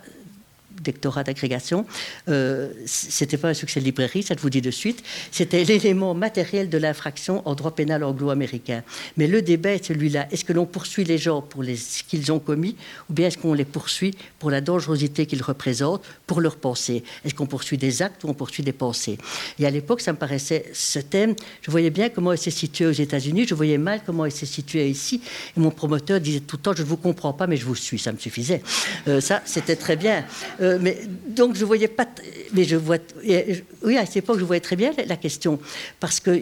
[0.81, 1.85] doctorat d'agrégation,
[2.29, 6.13] euh, c'était pas un succès de librairie, ça je vous dit de suite, c'était l'élément
[6.13, 8.83] matériel de l'infraction en droit pénal anglo-américain.
[9.17, 10.27] Mais le débat est celui-là.
[10.31, 12.75] Est-ce que l'on poursuit les gens pour ce qu'ils ont commis
[13.09, 17.03] ou bien est-ce qu'on les poursuit pour la dangerosité qu'ils représentent, pour leurs pensées?
[17.25, 19.17] Est-ce qu'on poursuit des actes ou on poursuit des pensées?
[19.59, 22.85] Et à l'époque, ça me paraissait ce thème, je voyais bien comment il s'est situé
[22.85, 25.21] aux États-Unis, je voyais mal comment il s'est situé ici.
[25.55, 27.75] Et mon promoteur disait tout le temps, je ne vous comprends pas, mais je vous
[27.75, 28.61] suis, ça me suffisait.
[29.07, 30.25] Euh, ça, c'était très bien.
[30.61, 30.97] Euh, mais,
[31.27, 32.07] donc je voyais pas.
[32.53, 32.97] Mais je vois.
[33.83, 35.59] Oui, à cette époque, je voyais très bien la question.
[35.99, 36.39] Parce que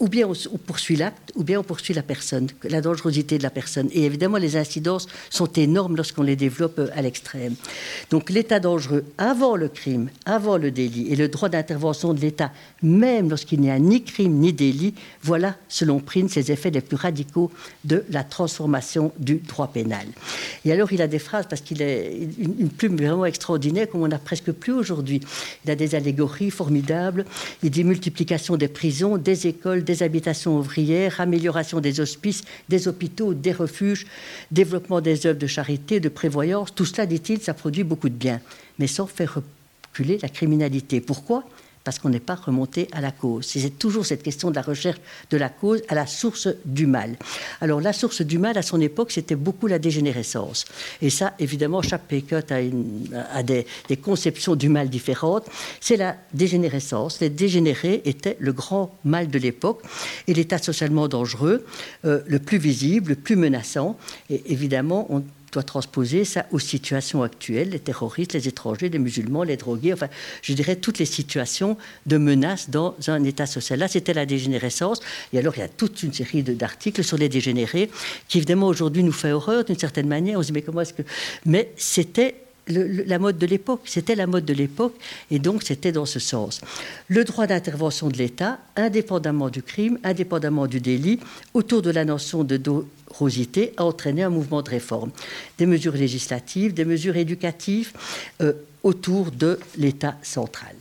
[0.00, 3.50] ou bien on, poursuit l'acte, ou bien on poursuit la personne, la dangerosité de la
[3.50, 3.88] personne.
[3.92, 7.54] Et évidemment, les incidences sont énormes lorsqu'on les développe euh, à l'extrême.
[8.10, 12.52] Donc l'état dangereux avant le crime, avant le délit, et le droit d'intervention de l'État,
[12.82, 16.96] même lorsqu'il n'y a ni crime ni délit, voilà, selon Prince, les effets les plus
[16.96, 17.50] radicaux
[17.84, 20.06] de la transformation du droit pénal.
[20.64, 24.02] Et alors il a des phrases, parce qu'il est une, une plume vraiment extraordinaire, comme
[24.02, 25.20] on n'a presque plus aujourd'hui.
[25.64, 27.24] Il a des allégories formidables,
[27.64, 33.34] il dit multiplication des prisons, des écoles, des habitations ouvrières, amélioration des hospices, des hôpitaux,
[33.34, 34.06] des refuges,
[34.50, 36.74] développement des œuvres de charité, de prévoyance.
[36.74, 38.40] Tout cela, dit-il, ça produit beaucoup de bien,
[38.78, 39.40] mais sans faire
[39.90, 41.00] reculer la criminalité.
[41.00, 41.44] Pourquoi?
[41.88, 43.46] Parce qu'on n'est pas remonté à la cause.
[43.46, 44.98] C'est toujours cette question de la recherche
[45.30, 47.16] de la cause à la source du mal.
[47.62, 50.66] Alors la source du mal à son époque, c'était beaucoup la dégénérescence.
[51.00, 53.64] Et ça, évidemment, chaque Pécotte a, des,
[54.02, 55.46] conceptions du mal différentes.
[55.80, 57.20] C'est la dégénérescence.
[57.20, 59.80] Les dégénérés étaient le grand mal de l'époque
[60.26, 61.64] et l'état socialement dangereux,
[62.04, 63.96] euh, le plus visible, le plus menaçant.
[64.28, 69.42] Et évidemment, on doit transposer ça aux situations actuelles, les terroristes, les étrangers, les musulmans,
[69.42, 70.08] les drogués, enfin,
[70.42, 73.78] je dirais toutes les situations de menace dans un État social.
[73.78, 75.00] Là, c'était la dégénérescence.
[75.32, 77.90] Et alors, il y a toute une série d'articles sur les dégénérés
[78.28, 80.38] qui, évidemment, aujourd'hui nous fait horreur d'une certaine manière.
[80.38, 81.02] On se dit, mais comment est-ce que.
[81.46, 82.34] Mais c'était
[82.68, 83.82] la mode de l'époque.
[83.84, 84.94] C'était la mode de l'époque
[85.30, 86.60] et donc c'était dans ce sens.
[87.08, 91.20] Le droit d'intervention de l'État, indépendamment du crime, indépendamment du délit,
[91.54, 95.10] autour de la notion de générosité a entraîné un mouvement de réforme.
[95.58, 97.92] Des mesures législatives, des mesures éducatives
[98.40, 98.52] euh,
[98.82, 100.74] autour de l'État central.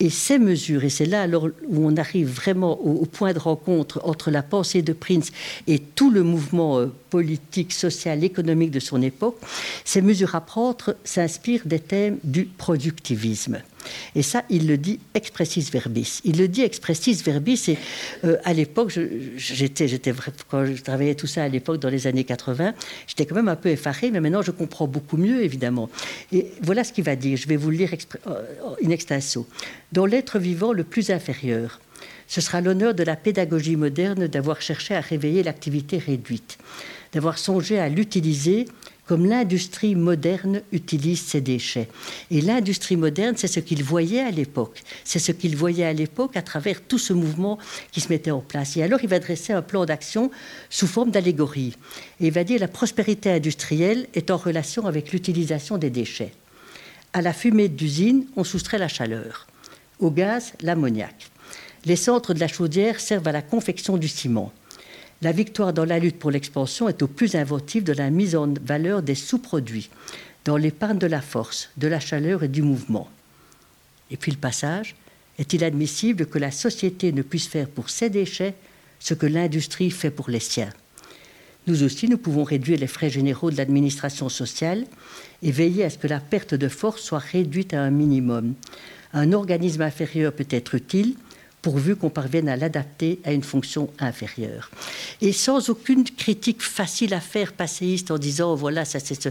[0.00, 4.00] Et ces mesures, et c'est là alors où on arrive vraiment au, point de rencontre
[4.04, 5.30] entre la pensée de Prince
[5.68, 9.36] et tout le mouvement euh, politique, social, économique de son époque,
[9.84, 13.62] ces mesures à prendre s'inspirent des thèmes du productivisme.
[14.14, 16.20] Et ça, il le dit expressis verbis.
[16.24, 17.64] Il le dit expressis verbis.
[17.68, 17.78] Et
[18.24, 18.98] euh, à l'époque,
[19.36, 20.12] j'étais, j'étais,
[20.48, 22.74] quand je travaillais tout ça à l'époque, dans les années 80,
[23.06, 25.88] j'étais quand même un peu effaré, mais maintenant je comprends beaucoup mieux, évidemment.
[26.32, 27.36] Et voilà ce qu'il va dire.
[27.36, 27.90] Je vais vous le lire
[28.26, 28.42] euh,
[28.84, 29.46] in extenso.
[29.92, 31.80] Dans l'être vivant le plus inférieur,
[32.26, 36.58] ce sera l'honneur de la pédagogie moderne d'avoir cherché à réveiller l'activité réduite,
[37.12, 38.66] d'avoir songé à l'utiliser
[39.12, 41.88] comme l'industrie moderne utilise ses déchets.
[42.30, 44.82] Et l'industrie moderne, c'est ce qu'il voyait à l'époque.
[45.04, 47.58] C'est ce qu'il voyait à l'époque à travers tout ce mouvement
[47.90, 48.78] qui se mettait en place.
[48.78, 50.30] Et alors, il va dresser un plan d'action
[50.70, 51.76] sous forme d'allégorie.
[52.20, 56.32] Et il va dire la prospérité industrielle est en relation avec l'utilisation des déchets.
[57.12, 59.46] À la fumée d'usine, on soustrait la chaleur.
[59.98, 61.28] Au gaz, l'ammoniac.
[61.84, 64.54] Les centres de la chaudière servent à la confection du ciment.
[65.22, 68.52] La victoire dans la lutte pour l'expansion est au plus inventif de la mise en
[68.64, 69.88] valeur des sous-produits,
[70.44, 73.08] dans l'épargne de la force, de la chaleur et du mouvement.
[74.10, 74.96] Et puis le passage
[75.38, 78.54] est-il admissible que la société ne puisse faire pour ses déchets
[78.98, 80.72] ce que l'industrie fait pour les siens?
[81.68, 84.84] Nous aussi, nous pouvons réduire les frais généraux de l'administration sociale
[85.40, 88.54] et veiller à ce que la perte de force soit réduite à un minimum.
[89.12, 91.14] Un organisme inférieur peut être utile,
[91.62, 94.70] pourvu qu'on parvienne à l'adapter à une fonction inférieure.
[95.20, 99.28] Et sans aucune critique facile à faire passéiste en disant voilà, ça c'est ce.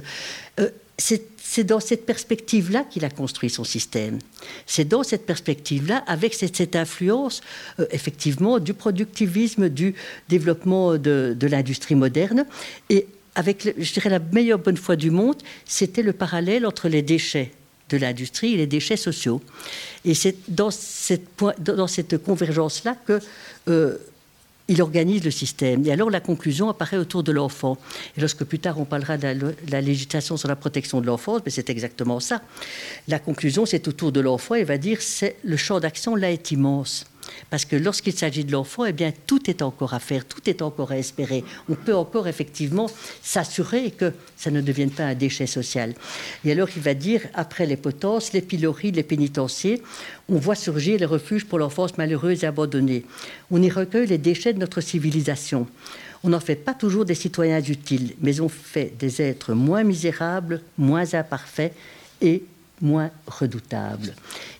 [0.59, 4.19] Euh, c'est dans cette perspective-là qu'il a construit son système.
[4.67, 7.41] C'est dans cette perspective-là, avec cette, influence,
[7.79, 9.95] euh, effectivement, du productivisme, du
[10.29, 12.45] développement de, de l'industrie moderne.
[12.89, 17.01] Et avec, je dirais, la meilleure bonne foi du monde, c'était le parallèle entre les
[17.01, 17.51] déchets
[17.95, 19.41] de l'industrie et les déchets sociaux.
[20.05, 23.19] Et c'est dans cette, convergence-là que
[23.67, 23.97] euh,
[24.67, 25.85] il organise le système.
[25.85, 27.77] Et alors la conclusion apparaît autour de l'enfant.
[28.17, 31.69] Et lorsque plus tard on parlera de la, législation sur la protection de l'enfance, c'est
[31.69, 32.41] exactement ça.
[33.07, 34.55] La conclusion, c'est autour de l'enfant.
[34.55, 37.05] Il va dire c'est le champ d'action là est immense.
[37.49, 40.61] Parce que lorsqu'il s'agit de l'enfant, eh bien, tout est encore à faire, tout est
[40.61, 41.43] encore à espérer.
[41.69, 42.89] On peut encore effectivement
[43.21, 45.93] s'assurer que ça ne devienne pas un déchet social.
[46.45, 49.81] Et alors, il va dire, après les potences, les pilories, les pénitenciers,
[50.29, 53.05] on voit surgir les refuges pour l'enfance malheureuse et abandonnée.
[53.49, 55.67] On y recueille les déchets de notre civilisation.
[56.23, 60.61] On n'en fait pas toujours des citoyens utiles, mais on fait des êtres moins misérables,
[60.77, 61.73] moins imparfaits
[62.21, 62.43] et
[62.81, 64.13] moins redoutable.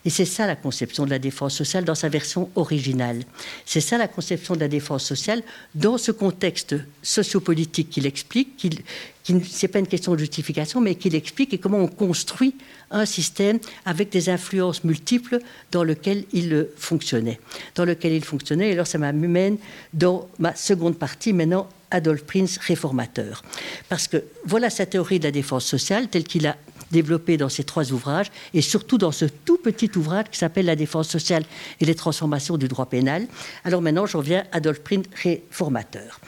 [0.04, 3.22] Et c'est ça la conception de la défense sociale dans sa version originale.
[3.66, 5.42] C'est ça la conception de la défense sociale
[5.74, 8.80] dans ce contexte sociopolitique qu'il explique, qu'il,
[9.22, 12.56] qui n'est pas une question de justification, mais qu'il explique et comment on construit
[12.90, 15.38] un système avec des influences multiples
[15.70, 17.40] dans lequel il fonctionnait.
[17.74, 18.70] Dans lequel il fonctionnait.
[18.70, 19.58] Et alors ça m'amène
[19.92, 23.42] dans ma seconde partie maintenant Adolphe Prince réformateur.
[23.88, 26.56] Parce que voilà sa théorie de la défense sociale telle qu'il a
[26.92, 30.76] développée dans ces trois ouvrages, et surtout dans ce tout petit ouvrage qui s'appelle La
[30.76, 31.42] défense sociale
[31.80, 33.26] et les transformations du droit pénal.
[33.64, 36.20] Alors maintenant, j'en viens à Adolphe Prince réformateur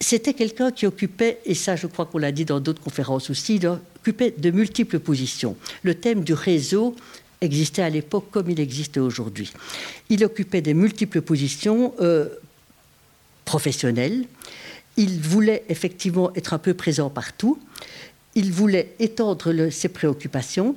[0.00, 3.60] c'était quelqu'un qui occupait, et ça je crois qu'on l'a dit dans d'autres conférences aussi,
[3.96, 5.56] occupait de multiples positions.
[5.82, 6.94] Le thème du réseau
[7.40, 9.52] existait à l'époque comme il existe aujourd'hui.
[10.08, 12.28] Il occupait des multiples positions euh,
[13.44, 14.26] professionnelles,
[14.96, 17.58] il voulait effectivement être un peu présent partout.
[18.36, 20.76] Il voulait étendre ses préoccupations.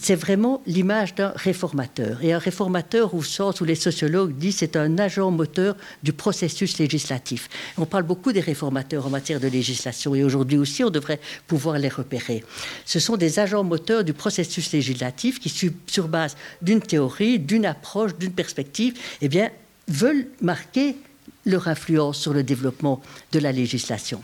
[0.00, 2.22] C'est vraiment l'image d'un réformateur.
[2.22, 6.78] Et un réformateur, au sens où les sociologues disent, c'est un agent moteur du processus
[6.78, 7.48] législatif.
[7.78, 11.78] On parle beaucoup des réformateurs en matière de législation et aujourd'hui aussi, on devrait pouvoir
[11.78, 12.44] les repérer.
[12.84, 15.48] Ce sont des agents moteurs du processus législatif qui,
[15.86, 19.50] sur base d'une théorie, d'une approche, d'une perspective, eh bien,
[19.88, 20.94] veulent marquer
[21.48, 23.00] leur influence sur le développement
[23.32, 24.22] de la législation.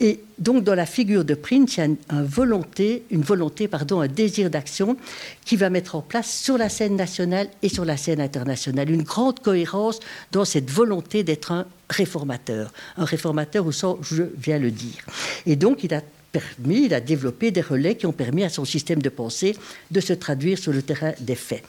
[0.00, 4.00] Et donc, dans la figure de Prince, il y a une, volonté, une volonté, pardon,
[4.00, 4.96] un désir d'action
[5.44, 9.02] qui va mettre en place sur la scène nationale et sur la scène internationale une
[9.02, 14.70] grande cohérence dans cette volonté d'être un réformateur, un réformateur au sens, je viens le
[14.70, 15.04] dire.
[15.46, 16.00] Et donc, il a
[16.32, 19.56] permis, il a développé des relais qui ont permis à son système de pensée
[19.90, 21.62] de se traduire sur le terrain des faits.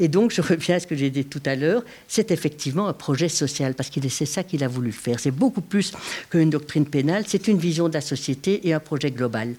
[0.00, 2.92] Et donc, je reviens à ce que j'ai dit tout à l'heure, c'est effectivement un
[2.92, 5.20] projet social, parce que c'est ça qu'il a voulu faire.
[5.20, 5.92] C'est beaucoup plus
[6.30, 9.54] qu'une doctrine pénale, c'est une vision de la société et un projet global.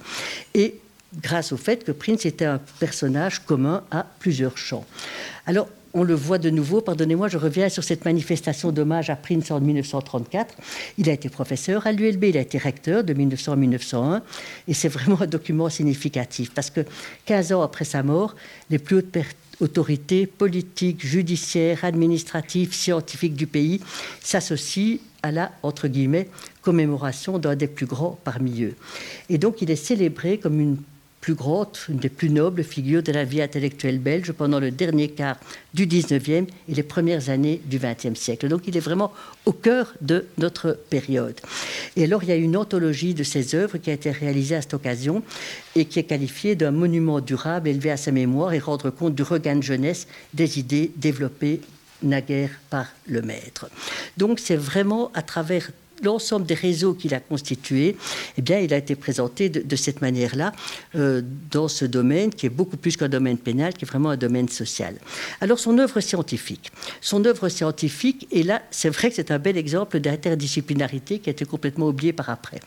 [0.54, 0.76] Et
[1.22, 4.86] grâce au fait que Prince était un personnage commun à plusieurs champs.
[5.46, 6.80] Alors, on le voit de nouveau.
[6.82, 10.56] Pardonnez-moi, je reviens sur cette manifestation d'hommage à Prince en 1934.
[11.00, 14.22] Il a été professeur à l'ULB, il a été recteur de 1900 à 1901.
[14.68, 16.82] Et c'est vraiment un document significatif parce que
[17.26, 18.36] 15 ans après sa mort,
[18.70, 19.18] les plus hautes
[19.60, 23.82] autorités politiques, judiciaires, administratives, scientifiques du pays
[24.22, 26.30] s'associent à la, entre guillemets,
[26.62, 28.76] commémoration d'un des plus grands parmi eux.
[29.30, 30.78] Et donc il est célébré comme une
[31.36, 35.38] plus une des plus nobles figures de la vie intellectuelle belge pendant le dernier quart
[35.74, 38.48] du 19e et les premières années du 20e siècle.
[38.48, 39.12] Donc il est vraiment
[39.46, 41.36] au cœur de notre période.
[41.98, 44.62] Et alors il y a une anthologie de ses œuvres qui a été réalisée à
[44.62, 45.22] cette occasion
[45.76, 49.24] et qui est qualifiée d'un monument durable élevé à sa mémoire et rendre compte du
[49.24, 51.60] regain de jeunesse des idées développées
[52.04, 53.70] naguère par le maître.
[54.16, 55.72] Donc c'est vraiment à travers
[56.04, 57.96] l'ensemble des réseaux qu'il a constitués,
[58.38, 60.52] eh bien, il a été présenté de, cette manière-là
[60.96, 61.22] euh,
[61.52, 64.50] dans ce domaine qui est beaucoup plus qu'un domaine pénal, qui est vraiment un domaine
[64.50, 64.96] social.
[65.42, 66.72] Alors, son œuvre scientifique.
[67.02, 71.32] Son œuvre scientifique, et là, c'est vrai que c'est un bel exemple d'interdisciplinarité qui a
[71.32, 72.60] été complètement oublié par après.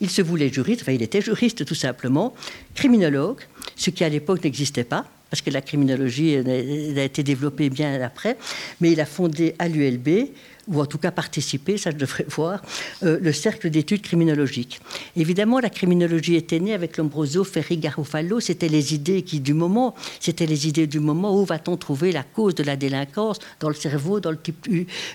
[0.00, 2.34] Il se voulait juriste, enfin, il était juriste tout simplement,
[2.74, 3.40] criminologue,
[3.76, 8.36] ce qui à l'époque n'existait pas parce que la criminologie a été développée bien après,
[8.80, 10.30] mais il a fondé à l'ULB
[10.68, 12.62] ou en tout cas participer, ça je devrais voir,
[13.02, 14.80] euh, le cercle d'études criminologiques.
[15.16, 19.94] Évidemment, la criminologie était née avec Lombroso, Ferri, Garofalo, c'était les idées qui, du moment,
[20.20, 23.74] c'était les idées du moment où va-t-on trouver la cause de la délinquance dans le
[23.74, 24.68] cerveau, dans le type,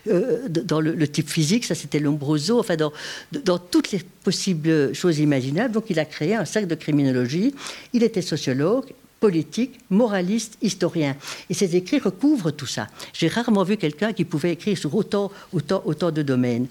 [0.07, 2.91] euh, dans le, type physique, ça c'était Lombroso, enfin dans,
[3.31, 5.73] dans toutes les possibles choses imaginables.
[5.73, 7.53] Donc il a créé un cercle de criminologie,
[7.93, 8.85] il était sociologue,
[9.25, 11.15] politique, moraliste, historien.
[11.49, 12.87] Et ses écrits recouvrent tout ça.
[13.11, 16.67] J'ai rarement vu quelqu'un qui pouvait écrire sur autant, autant, autant de domaines.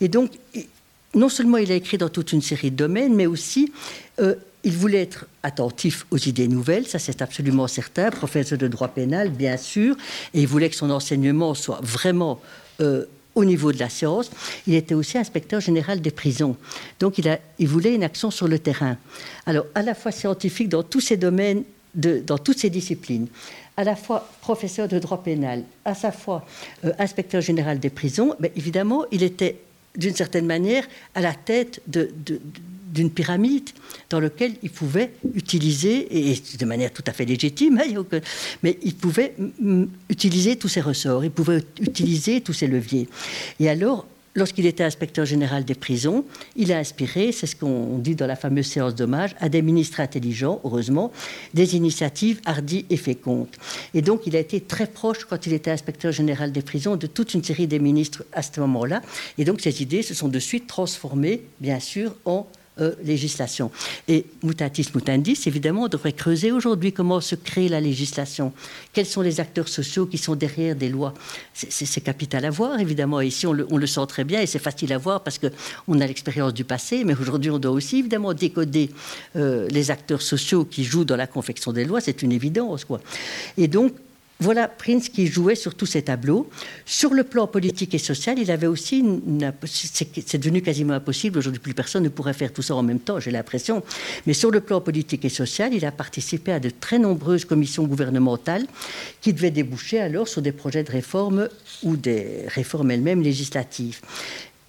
[0.00, 0.32] Et donc,
[1.14, 3.72] non seulement il a écrit dans toute une série de domaines, mais aussi
[4.18, 4.34] euh,
[4.64, 9.30] il voulait être attentif aux idées nouvelles, ça c'est absolument certain, professeur de droit pénal,
[9.30, 9.94] bien sûr,
[10.34, 12.40] et il voulait que son enseignement soit vraiment
[12.80, 13.04] euh,
[13.36, 14.28] au niveau de la science.
[14.66, 16.56] Il était aussi inspecteur général des prisons.
[16.98, 18.96] Donc il, a, il voulait une action sur le terrain.
[19.46, 21.62] Alors, à la fois scientifique dans tous ces domaines
[21.94, 23.26] dans toutes ces disciplines,
[23.76, 26.44] à la fois professeur de droit pénal, à sa fois
[26.84, 29.58] euh, inspecteur général des prisons, évidemment, il était
[29.96, 30.84] d'une certaine manière
[31.14, 33.70] à la tête d'une pyramide
[34.10, 38.04] dans laquelle il pouvait utiliser, et de manière tout à fait légitime, hein,
[38.62, 39.34] mais il pouvait
[40.08, 43.08] utiliser tous ses ressorts, il pouvait utiliser tous ses leviers.
[43.60, 46.24] Et alors, lorsqu'il était inspecteur général des prisons,
[46.56, 50.00] il a inspiré, c'est ce qu'on dit dans la fameuse séance d'hommage, à des ministres
[50.00, 51.12] intelligents, heureusement,
[51.54, 53.48] des initiatives hardies et fécondes.
[53.94, 57.06] Et donc, il a été très proche, quand il était inspecteur général des prisons, de
[57.06, 59.02] toute une série des ministres à ce moment-là.
[59.38, 62.46] Et donc, ces idées se sont de suite transformées, bien sûr, en
[62.80, 63.70] euh, législation.
[64.08, 68.52] Et mutatis mutandis, évidemment, on devrait creuser aujourd'hui comment se crée la législation.
[68.94, 71.12] Quels sont les acteurs sociaux qui sont derrière des lois?
[71.52, 73.20] C'est capital à voir, évidemment.
[73.20, 76.54] Ici, on le, sent très bien et c'est facile à voir parce qu'on a l'expérience
[76.54, 78.90] du passé, mais aujourd'hui, on doit aussi, évidemment, décoder
[79.36, 82.00] euh, les acteurs sociaux qui jouent dans la confection des lois.
[82.00, 83.02] C'est une évidence, quoi.
[83.58, 83.92] Et donc,
[84.42, 86.50] voilà Prince qui jouait sur tous ces tableaux.
[86.84, 89.04] Sur le plan politique et social, il avait aussi.
[89.64, 91.38] C'est devenu quasiment impossible.
[91.38, 93.82] Aujourd'hui, plus personne ne pourrait faire tout ça en même temps, j'ai l'impression.
[94.26, 97.84] Mais sur le plan politique et social, il a participé à de très nombreuses commissions
[97.84, 98.66] gouvernementales
[99.20, 101.48] qui devaient déboucher alors sur des projets de réforme
[101.84, 104.00] ou des réformes elles-mêmes législatives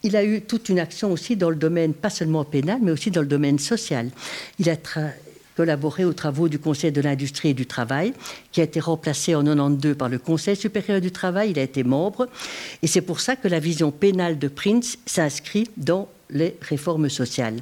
[0.04, 3.10] il a eu toute une action aussi dans le domaine, pas seulement pénal, mais aussi
[3.10, 4.10] dans le domaine social.
[4.60, 4.76] Il a,
[5.56, 8.14] collaboré aux travaux du Conseil de l'industrie et du travail,
[8.52, 11.52] qui a été remplacé en 92 par le Conseil supérieur du travail.
[11.52, 12.28] Il a été membre.
[12.82, 17.58] Et c'est pour ça que la vision pénale de Prince s'inscrit dans les réformes sociales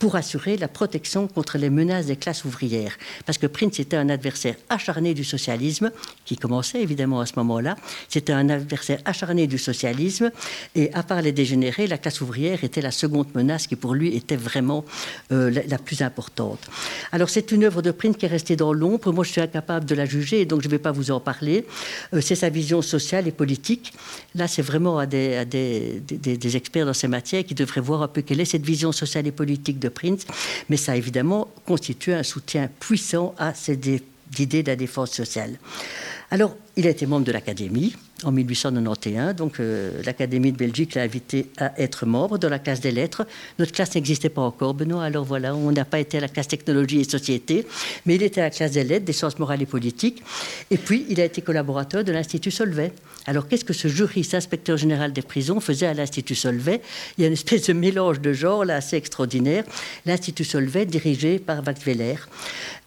[0.00, 2.96] pour assurer la protection contre les menaces des classes ouvrières.
[3.26, 5.92] Parce que Prince était un adversaire acharné du socialisme,
[6.24, 7.76] qui commençait évidemment à ce moment-là.
[8.08, 10.32] C'était un adversaire acharné du socialisme.
[10.74, 14.16] Et à part les dégénérés, la classe ouvrière était la seconde menace qui pour lui
[14.16, 14.86] était vraiment
[15.32, 16.60] euh, la, plus importante.
[17.12, 19.12] Alors c'est une œuvre de Prince qui est restée dans l'ombre.
[19.12, 21.66] Moi je suis incapable de la juger, donc je ne vais pas vous en parler.
[22.14, 23.92] Euh, c'est sa vision sociale et politique.
[24.34, 28.22] Là c'est vraiment à, des, des, experts dans ces matières qui devraient voir un peu
[28.22, 30.24] quelle est cette vision sociale et politique de Prince,
[30.68, 33.86] mais ça a évidemment constitué un soutien puissant à cette
[34.38, 35.58] idée de la défense sociale.
[36.30, 41.02] Alors, il a été membre de l'Académie en 1891, donc euh, l'Académie de Belgique l'a
[41.02, 43.26] invité à être membre de la classe des lettres.
[43.58, 46.48] Notre classe n'existait pas encore, Benoît, alors voilà, on n'a pas été à la classe
[46.48, 47.66] technologie et société,
[48.06, 50.22] mais il était à la classe des lettres, des sciences morales et politiques.
[50.70, 52.92] Et puis, il a été collaborateur de l'Institut Solvay.
[53.26, 56.80] Alors, qu'est-ce que ce juriste, inspecteur général des prisons, faisait à l'Institut Solvay?
[57.16, 59.64] Il y a une espèce de mélange de genres là assez extraordinaire.
[60.06, 62.16] L'Institut Solvay, dirigé par Weller.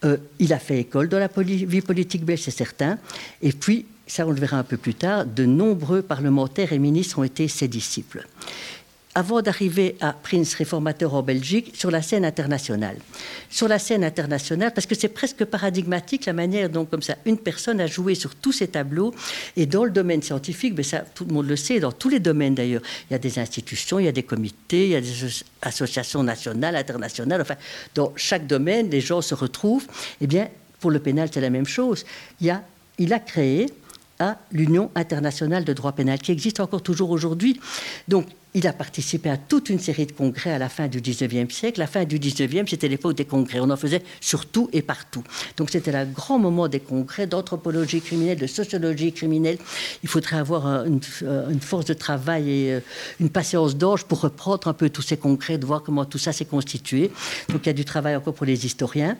[0.04, 2.98] Euh, il a fait école dans la vie politique belge, c'est certain.
[3.42, 7.18] Et puis, ça on le verra un peu plus tard, de nombreux parlementaires et ministres
[7.18, 8.28] ont été ses disciples
[9.16, 12.96] avant d'arriver à Prince réformateur en Belgique sur la scène internationale.
[13.48, 17.38] Sur la scène internationale, parce que c'est presque paradigmatique la manière dont, comme ça, une
[17.38, 19.14] personne a joué sur tous ces tableaux.
[19.56, 22.18] Et dans le domaine scientifique, mais ça, tout le monde le sait, dans tous les
[22.18, 25.00] domaines d'ailleurs, il y a des institutions, il y a des comités, il y a
[25.00, 25.12] des
[25.62, 27.40] associations nationales, internationales.
[27.40, 27.56] Enfin,
[27.94, 29.86] dans chaque domaine, les gens se retrouvent.
[30.20, 30.48] Eh bien,
[30.80, 32.04] pour le pénal, c'est la même chose.
[32.40, 33.66] Il a créé
[34.18, 37.60] à l'Union internationale de droit pénal, qui existe encore toujours aujourd'hui.
[38.54, 41.80] Il a participé à toute une série de congrès à la fin du 19e siècle.
[41.80, 43.58] La fin du 19e, c'était l'époque des congrès.
[43.58, 45.24] On en faisait surtout et partout.
[45.56, 49.58] Donc c'était le grand moment des congrès d'anthropologie criminelle, de sociologie criminelle.
[50.04, 51.00] Il faudrait avoir une,
[51.60, 52.80] force de travail et euh,
[53.20, 56.32] une patience d'ange pour reprendre un peu tous ces congrès, de voir comment tout ça
[56.32, 57.10] s'est constitué.
[57.48, 59.16] Donc il y a du travail encore pour les historiens.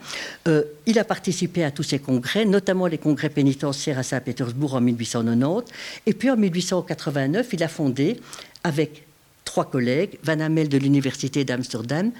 [0.47, 4.81] Euh, il a participé à tous ces congrès, notamment les congrès pénitentiaires à Saint-Pétersbourg en
[4.81, 5.73] 1890.
[6.07, 8.21] Et puis en 1889, il a fondé
[8.63, 9.04] avec
[9.45, 12.11] trois collègues, Van Hamel de l'Université d'Amsterdam,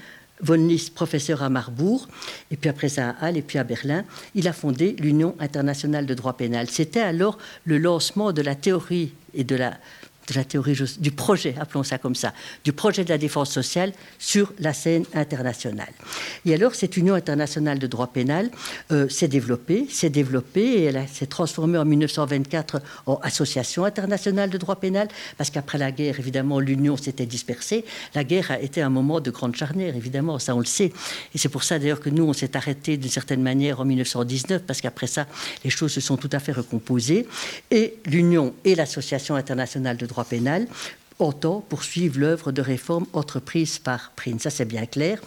[0.41, 2.07] von Lys, professeur à Marbourg,
[2.51, 4.03] et puis après ça à Halle, et puis à Berlin,
[4.33, 6.69] il a fondé l'Union internationale de droit pénal.
[6.69, 9.77] C'était alors le lancement de la théorie et de la
[10.27, 13.93] de la théorie du projet, appelons ça comme ça, du projet de la défense sociale
[14.19, 15.91] sur la scène internationale.
[16.45, 18.49] Et alors, cette Union internationale de droit pénal
[18.91, 24.57] euh, s'est développée, s'est développée et elle s'est transformée en 1924 en Association internationale de
[24.57, 25.07] droit pénal,
[25.37, 27.85] parce qu'après la guerre, évidemment, l'Union s'était dispersée.
[28.13, 30.91] La guerre a été un moment de grande charnière, évidemment, ça on le sait.
[31.33, 34.63] Et c'est pour ça d'ailleurs que nous, on s'est arrêté d'une certaine manière en 1919,
[34.63, 35.27] parce qu'après ça,
[35.63, 37.27] les choses se sont tout à fait recomposées.
[37.71, 40.67] Et l'Union et l'Association internationale de droit droit pénal
[41.19, 44.43] autant poursuivre l'œuvre de réforme entreprise par Prince.
[44.43, 45.19] Ça, c'est bien clair.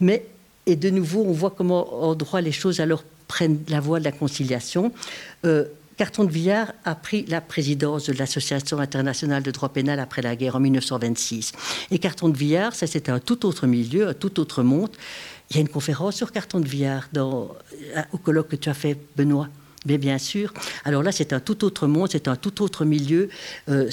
[0.00, 0.26] Mais,
[0.66, 4.04] et de nouveau, on voit comment en droit les choses alors prennent la voie de
[4.04, 4.92] la conciliation.
[5.44, 5.64] Euh,
[5.96, 10.36] Carton de Villard a pris la présidence de l'Association internationale de droit pénal après la
[10.36, 11.52] guerre en 1926.
[11.90, 14.90] Et Carton de Villard, ça c'était un tout autre milieu, un tout autre monde.
[15.50, 17.54] Il y a une conférence sur Carton de Villard dans,
[18.12, 19.48] au colloque que tu as fait, Benoît?
[19.86, 20.52] Mais bien sûr.
[20.84, 23.28] Alors là, c'est un tout autre monde, c'est un tout autre milieu.
[23.68, 23.88] Euh,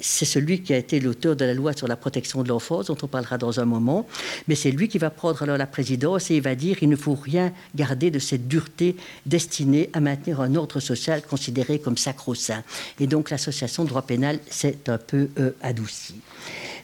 [0.00, 2.96] c'est celui qui a été l'auteur de la loi sur la protection de l'enfance, dont
[3.02, 4.06] on parlera dans un moment.
[4.48, 6.96] Mais c'est lui qui va prendre alors la présidence et il va dire il ne
[6.96, 12.62] faut rien garder de cette dureté destinée à maintenir un ordre social considéré comme sacro-saint.
[12.98, 16.20] Et donc l'association droit pénal s'est un peu euh, adoucie.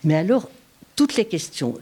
[0.04, 0.48] Mais alors,
[1.01, 1.78] toutes les questions.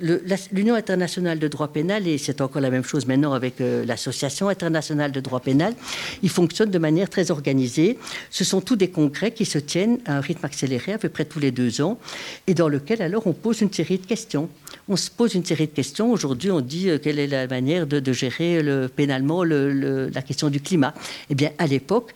[0.52, 4.48] L'Union internationale de droit pénal, et c'est encore la même chose maintenant avec euh, l'Association
[4.48, 5.74] internationale de droit pénal,
[6.22, 7.98] ils fonctionnent de manière très organisée.
[8.30, 11.24] Ce sont tous des congrès qui se tiennent à un rythme accéléré, à peu près
[11.24, 11.98] tous les deux ans,
[12.46, 14.48] et dans lequel alors on pose une série de questions.
[14.88, 16.12] On se pose une série de questions.
[16.12, 20.60] Aujourd'hui, on dit euh, quelle est la manière de, gérer le, pénalement la question du
[20.60, 20.94] climat.
[21.28, 22.14] Eh bien, à l'époque,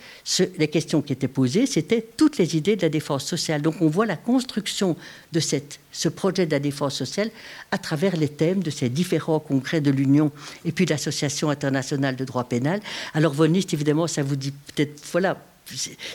[0.56, 3.60] les questions qui étaient posées, c'était toutes les idées de la défense sociale.
[3.60, 4.96] Donc, on voit la construction
[5.32, 7.30] de cette ce projet de la défense sociale
[7.70, 10.32] à travers les thèmes de ces différents congrès de l'Union
[10.64, 12.80] et puis l'Association internationale de droit pénal.
[13.14, 15.36] Alors, Voniste, évidemment, ça vous dit peut-être, voilà,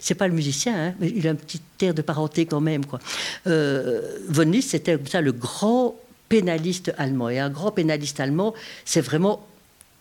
[0.01, 2.85] c'est pas le musicien, hein, mais il a un petit air de parenté quand même.
[2.85, 2.99] Quoi.
[3.45, 4.01] Euh,
[4.61, 5.95] c'était ça le grand
[6.27, 7.29] pénaliste allemand.
[7.29, 8.53] Et un grand pénaliste allemand,
[8.83, 9.45] c'est vraiment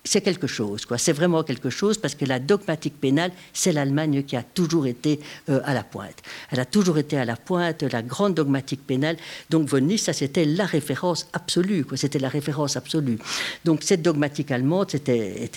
[0.07, 0.99] c'est quelque chose, quoi.
[0.99, 5.21] C'est vraiment quelque chose parce que la dogmatique pénale, c'est l'Allemagne qui a toujours été
[5.49, 6.23] euh, à la pointe.
[6.51, 9.17] Elle a toujours été à la pointe, la grande dogmatique pénale.
[9.51, 11.97] Donc von Nys, ça c'était la référence absolue, quoi.
[11.97, 13.19] C'était la référence absolue.
[13.65, 15.51] Donc cette dogmatique allemande, c'était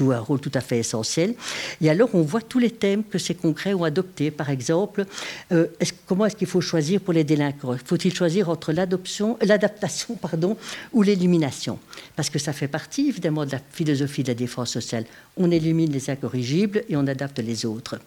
[0.00, 1.34] un rôle tout à fait essentiel.
[1.80, 4.30] Et alors on voit tous les thèmes que ces congrès ont adoptés.
[4.30, 5.04] Par exemple,
[5.52, 5.66] euh,
[6.06, 7.76] comment est-ce qu'il faut choisir pour les délinquants?
[7.84, 10.56] Faut-il choisir entre l'adoption, l'adaptation, pardon,
[10.92, 11.78] ou l'élimination?
[12.14, 15.04] Parce que ça fait partie évidemment de la philosophie de la défense sociale.
[15.36, 17.98] On élimine les incorrigibles et on adapte les autres.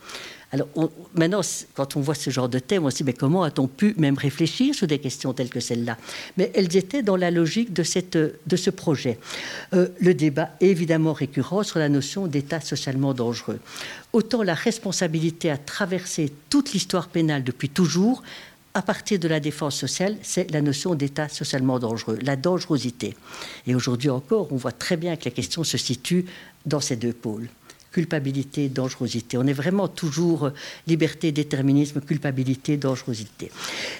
[0.51, 0.67] Alors
[1.13, 1.41] maintenant,
[1.75, 4.17] quand on voit ce genre de thème, on se dit mais comment a-t-on pu même
[4.17, 5.97] réfléchir sur des questions telles que celle-là?
[6.37, 9.19] Mais elles étaient dans la logique de, cette, de ce projet.
[9.73, 13.59] Euh, le débat est évidemment récurrent sur la notion d'état socialement dangereux.
[14.11, 18.23] Autant la responsabilité a traversé toute l'histoire pénale depuis toujours,
[18.73, 23.15] à partir de la défense sociale, c'est la notion d'état socialement dangereux, la dangerosité.
[23.67, 26.25] Et aujourd'hui encore, on voit très bien que la question se situe
[26.65, 27.49] dans ces deux pôles
[27.91, 29.37] culpabilité, dangerosité.
[29.37, 30.49] On est vraiment toujours euh,
[30.87, 33.51] liberté, déterminisme, culpabilité, dangerosité.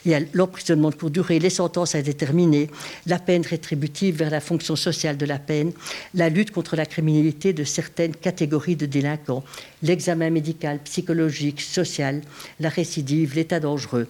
[0.06, 2.70] Il y a l'emprisonnement de courte durée, les sentences à déterminer,
[3.06, 5.72] la peine rétributive vers la fonction sociale de la peine,
[6.14, 9.44] la lutte contre la criminalité de certaines catégories de délinquants,
[9.82, 12.22] l'examen médical, psychologique, social,
[12.60, 14.08] la récidive, l'état dangereux.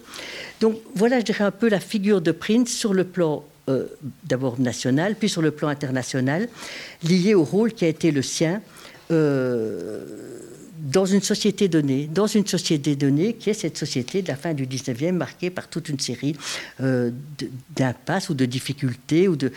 [0.60, 3.86] Donc voilà, je dirais un peu la figure de Prince sur le plan euh,
[4.24, 6.48] d'abord national, puis sur le plan international,
[7.02, 8.60] lié au rôle qui a été le sien
[9.10, 10.04] euh,
[10.80, 14.54] dans une société donnée, dans une société donnée qui est cette société de la fin
[14.54, 16.36] du 19e marquée par toute une série
[16.80, 17.10] euh,
[17.76, 19.52] d'impasses ou de difficultés ou de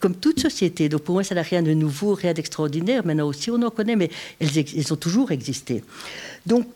[0.00, 0.88] comme toute société.
[0.88, 3.06] Donc pour moi, ça n'a rien de nouveau, rien d'extraordinaire.
[3.06, 5.84] Maintenant aussi, on en connaît, mais elles, elles ont toujours existé.
[6.44, 6.66] Donc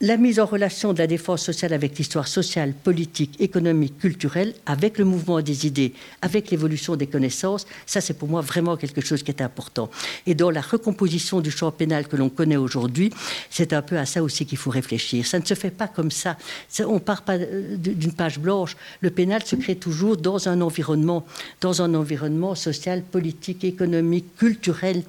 [0.00, 4.98] la mise en relation de la défense sociale avec l'histoire sociale, politique, économique, culturelle, avec
[4.98, 9.22] le mouvement des idées, avec l'évolution des connaissances, ça c'est pour moi vraiment quelque chose
[9.22, 9.88] qui est important.
[10.26, 13.10] Et dans la recomposition du champ pénal que l'on connaît aujourd'hui,
[13.50, 15.26] c'est un peu à ça aussi qu'il faut réfléchir.
[15.26, 16.36] Ça ne se fait pas comme ça.
[16.80, 18.76] on part pas euh, d'une page blanche.
[19.00, 21.24] Le pénal se crée toujours dans un environnement,
[21.60, 25.02] dans un environnement social, politique, économique, culturel,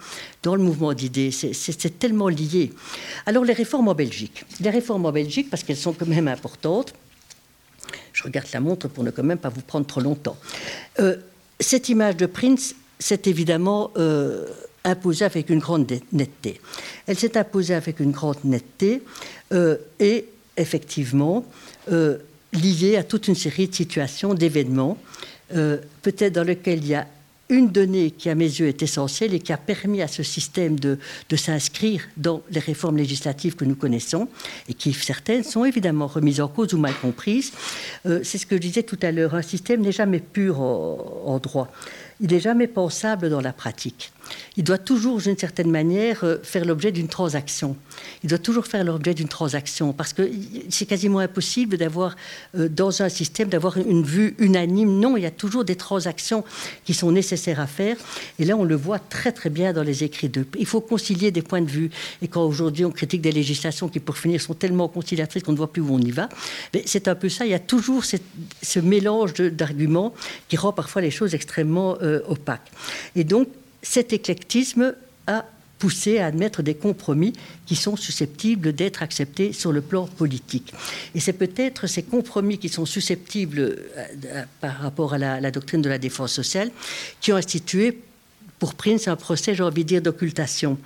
[0.46, 1.32] dans le mouvement d'idées.
[1.32, 2.72] C'est tellement lié.
[3.26, 4.46] Alors les réformes en Belgique.
[4.62, 6.94] Les réformes en Belgique, parce qu'elles sont quand même importantes.
[8.14, 10.38] Je regarde la montre pour ne quand même pas vous prendre trop longtemps.
[11.00, 11.18] Euh,
[11.60, 14.46] cette image de Prince s'est évidemment euh,
[14.84, 16.62] imposée avec une grande netteté.
[17.08, 19.02] Elle s'est imposée avec une grande netteté
[19.52, 20.26] euh, et
[20.58, 21.44] effectivement
[22.54, 24.98] liée à toute une série de situations, d'événements,
[25.50, 27.06] peut-être dans lesquels il y a
[27.50, 30.80] une donnée qui, à mes yeux, est essentielle et qui a permis à ce système
[30.80, 30.98] de,
[31.36, 34.28] s'inscrire dans les réformes législatives que nous connaissons,
[34.68, 37.52] et qui, certaines, sont évidemment remises en cause ou mal comprises.
[38.06, 41.40] Euh, c'est ce que je disais tout à l'heure, un système n'est jamais pur en
[41.40, 41.72] droit.
[42.22, 44.12] Il n'est jamais pensable dans la pratique
[44.58, 47.76] il doit toujours, d'une certaine manière, euh, faire l'objet d'une transaction.
[48.24, 50.30] Il doit toujours faire l'objet d'une transaction, parce que
[50.70, 52.16] c'est quasiment impossible d'avoir,
[52.58, 55.00] euh, dans un système, d'avoir une vue unanime.
[55.00, 56.44] Non, il y a toujours des transactions
[56.86, 57.98] qui sont nécessaires à faire.
[58.40, 60.48] Et là, on le voit très très bien dans les écrits d'eux.
[60.58, 61.90] Il faut concilier des points de vue.
[62.22, 65.58] Et quand aujourd'hui on critique des législations qui, pour finir, sont tellement conciliatrices qu'on ne
[65.58, 66.30] voit plus où on y va,
[66.86, 67.46] c'est un peu ça.
[67.46, 70.14] Il y a toujours ce mélange d'arguments
[70.48, 72.72] qui rend parfois les choses extrêmement euh, opaques.
[73.16, 73.48] Et donc,
[73.86, 74.94] cet éclectisme
[75.28, 75.46] a
[75.80, 77.34] poussé à admettre des compromis
[77.66, 80.74] qui sont susceptibles d'être acceptés sur le plan politique.
[81.14, 85.90] Et c'est peut-être ces compromis qui sont susceptibles euh, par rapport à la, doctrine de
[85.90, 86.72] la défense sociale
[87.22, 88.00] qui ont institué
[88.58, 90.78] pour Prince un procès, j'ai envie de dire, d'occultation.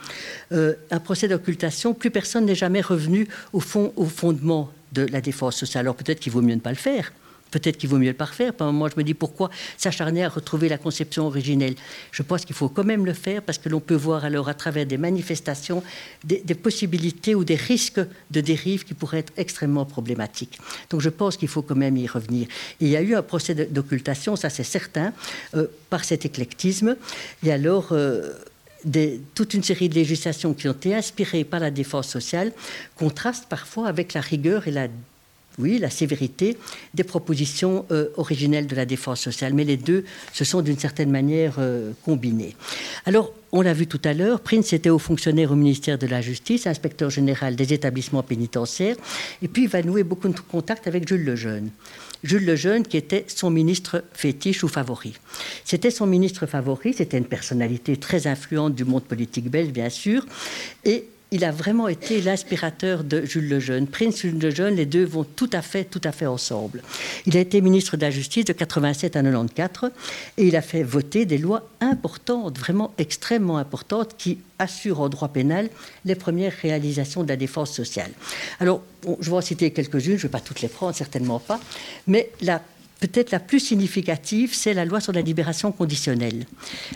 [0.51, 5.21] Euh, un procès d'occultation, plus personne n'est jamais revenu au fond, au fondement de la
[5.21, 5.81] défense sociale.
[5.81, 7.13] Alors peut-être qu'il vaut mieux ne pas le faire.
[7.51, 8.53] Peut-être qu'il vaut mieux le parfaire.
[8.59, 11.75] Moi, je me dis pourquoi s'acharner à retrouver la conception originelle?
[12.11, 14.53] Je pense qu'il faut quand même le faire parce que l'on peut voir alors à
[14.53, 15.83] travers des manifestations
[16.23, 20.59] des, possibilités ou des risques de dérive qui pourraient être extrêmement problématiques.
[20.89, 22.47] Donc je pense qu'il faut quand même y revenir.
[22.79, 25.13] il y a eu un procès d'occultation, ça c'est certain,
[25.55, 26.95] euh, par cet éclectisme.
[27.43, 27.89] Et alors.
[27.91, 28.33] Euh,
[29.35, 32.53] toute une série de législations qui ont été inspirées par la défense sociale
[32.95, 34.87] contrastent parfois avec la rigueur et la
[35.59, 36.57] oui, la sévérité
[36.93, 39.53] des propositions euh, originelles de la défense sociale.
[39.53, 42.55] Mais les deux se sont d'une certaine manière euh, combinés.
[43.05, 46.21] Alors, on l'a vu tout à l'heure, Prince était haut fonctionnaire au ministère de la
[46.21, 48.95] Justice, inspecteur général des établissements pénitentiaires,
[49.41, 51.71] et puis il va nouer beaucoup de contacts avec Jules Lejeune.
[52.23, 55.13] Jules Lejeune qui était son ministre fétiche ou favori.
[55.65, 60.25] C'était son ministre favori, c'était une personnalité très influente du monde politique belge, bien sûr,
[60.85, 63.87] et il a vraiment été l'inspirateur de Jules Lejeune.
[63.87, 66.81] Prince Jules Lejeune, les deux vont tout à fait, tout à fait ensemble.
[67.25, 69.91] Il a été ministre de la Justice de 87 à 94
[70.37, 75.29] et il a fait voter des lois importantes, vraiment extrêmement importantes, qui assurent en droit
[75.29, 75.69] pénal
[76.03, 78.11] les premières réalisations de la défense sociale.
[78.59, 78.81] Alors,
[79.19, 81.59] je vais en citer quelques-unes, je ne vais pas toutes les prendre, certainement pas,
[82.07, 82.61] mais la
[82.99, 86.45] peut-être la plus significative, c'est la loi sur la libération conditionnelle.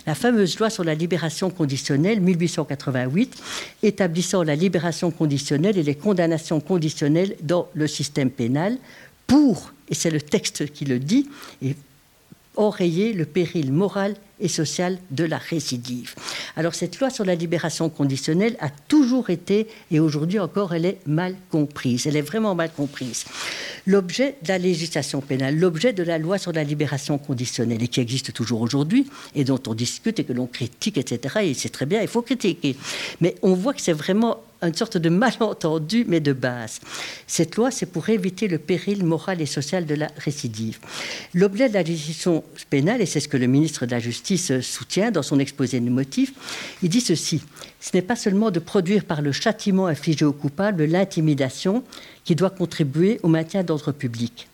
[0.06, 3.42] La fameuse loi sur la libération conditionnelle, 1888,
[3.84, 8.78] établissant la libération conditionnelle et les condamnations conditionnelles dans le système pénal
[9.28, 11.30] pour, et c'est le texte qui le dit,
[12.56, 16.16] enrayer le péril moral et social de la récidive.
[16.56, 21.00] Alors cette loi sur la libération conditionnelle a toujours été, et aujourd'hui encore, elle est
[21.06, 22.08] mal comprise.
[22.08, 23.26] Elle est vraiment mal comprise.
[23.88, 28.02] L'objet de la législation pénale, l'objet de la loi sur la libération conditionnelle, et qui
[28.02, 31.86] existe toujours aujourd'hui, et dont on discute et que l'on critique, etc., et c'est très
[31.86, 32.76] bien, il faut critiquer.
[33.22, 36.80] Mais on voit que c'est vraiment une sorte de malentendu, mais de base.
[37.28, 40.80] Cette loi, c'est pour éviter le péril moral et social de la récidive.
[41.34, 45.12] L'objet de la législation pénale, et c'est ce que le ministre de la Justice soutient
[45.12, 46.34] dans son exposé de motifs,
[46.82, 47.42] il dit ceci.
[47.80, 51.84] Ce n'est pas seulement de produire par le châtiment infligé au coupable l'intimidation
[52.24, 54.48] qui doit contribuer au maintien d'ordre public.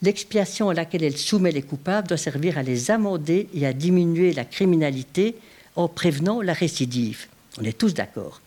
[0.00, 4.32] L'expiation à laquelle elle soumet les coupables doit servir à les amender et à diminuer
[4.32, 5.34] la criminalité
[5.74, 7.26] en prévenant la récidive.
[7.60, 8.40] On est tous d'accord.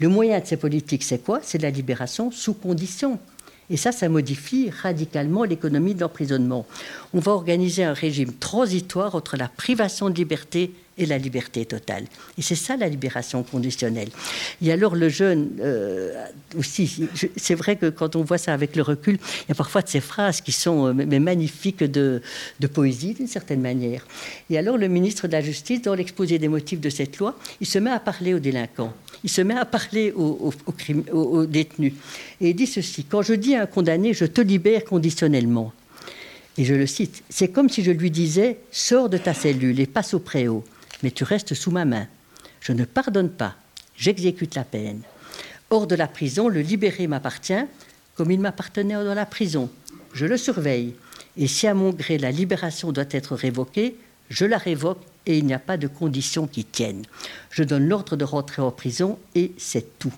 [0.00, 1.40] Le moyen de ces politiques, c'est quoi?
[1.42, 3.18] C'est la libération sous condition.
[3.70, 6.66] Et ça, ça modifie radicalement l'économie de l'emprisonnement.
[7.14, 12.04] On va organiser un régime transitoire entre la privation de liberté et la liberté totale.
[12.38, 14.08] Et c'est ça la libération conditionnelle.
[14.62, 16.12] Et alors le jeune euh,
[16.56, 19.82] aussi, c'est vrai que quand on voit ça avec le recul, il y a parfois
[19.82, 22.20] de ces phrases qui sont euh, mais magnifiques de,
[22.72, 24.06] poésie d'une certaine manière.
[24.50, 27.66] Et alors le ministre de la Justice, dans l'exposé des motifs de cette loi, il
[27.66, 28.92] se met à parler aux délinquants,
[29.24, 31.94] il se met à parler aux, aux, aux détenus.
[32.40, 35.72] Et il dit ceci, quand je dis à un condamné, je te libère conditionnellement,
[36.58, 39.86] et je le cite, c'est comme si je lui disais, sors de ta cellule et
[39.86, 40.64] passe au préau
[41.02, 42.06] mais tu restes sous ma main.
[42.60, 43.56] Je ne pardonne pas,
[43.96, 45.02] j'exécute la peine.
[45.70, 47.64] Hors de la prison, le libéré m'appartient
[48.14, 49.70] comme il m'appartenait dans la prison.
[50.12, 50.94] Je le surveille,
[51.38, 53.96] et si à mon gré la libération doit être révoquée,
[54.28, 57.04] je la révoque et il n'y a pas de conditions qui tiennent.
[57.50, 60.12] Je donne l'ordre de rentrer en prison et c'est tout.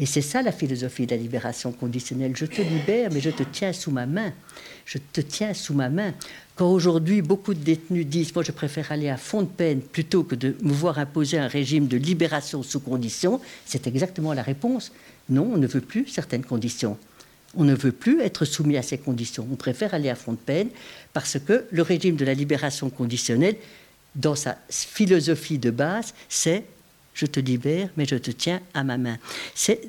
[0.00, 2.32] Et c'est ça la philosophie de la libération conditionnelle.
[2.34, 4.32] Je te libère, mais je te tiens sous ma main.
[4.88, 6.14] Je te tiens sous ma main.
[6.56, 10.22] Quand aujourd'hui beaucoup de détenus disent Moi, je préfère aller à fond de peine plutôt
[10.22, 14.92] que de me voir imposer un régime de libération sous conditions, c'est exactement la réponse.
[15.28, 16.96] Non, on ne veut plus certaines conditions.
[17.54, 19.46] On ne veut plus être soumis à ces conditions.
[19.52, 20.70] On préfère aller à fond de peine
[21.12, 23.56] parce que le régime de la libération conditionnelle,
[24.14, 26.64] dans sa philosophie de base, c'est
[27.18, 29.18] je te libère, mais je te tiens à ma main.
[29.52, 29.80] C'est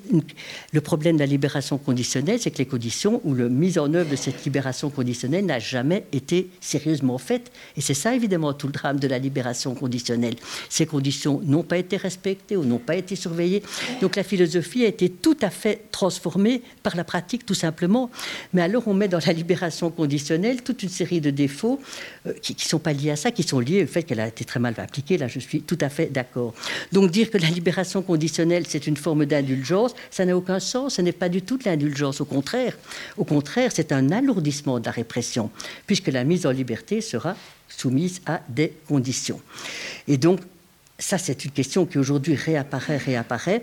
[0.74, 4.10] le problème de la libération conditionnelle, c'est que les conditions ou la mise en œuvre
[4.10, 7.52] de cette libération conditionnelle n'a jamais été sérieusement faite.
[7.78, 10.38] Et c'est ça, évidemment, tout le drame de la libération conditionnelle.
[10.70, 13.62] Ces conditions n'ont pas été respectées ou n'ont pas été surveillées.
[14.02, 18.10] Donc la philosophie a été tout à fait transformée par la pratique, tout simplement.
[18.54, 21.80] Mais alors, on met dans la libération conditionnelle toute une série de défauts
[22.26, 24.28] euh, qui ne sont pas liés à ça, qui sont liés au fait qu'elle a
[24.28, 25.20] été très mal appliquée.
[25.20, 26.56] Là, je suis tout à fait d'accord.
[26.92, 30.96] Donc, dire que la libération conditionnelle, c'est une forme d'indulgence, ça n'a aucun sens.
[30.96, 32.22] Ce n'est pas du tout de l'indulgence.
[32.22, 32.78] Au contraire,
[33.18, 35.52] au contraire, c'est un alourdissement de la répression,
[35.86, 37.36] puisque la mise en liberté sera
[37.68, 39.42] soumise à des conditions.
[40.08, 40.40] Et donc,
[40.98, 43.62] ça, c'est une question qui aujourd'hui réapparaît, réapparaît.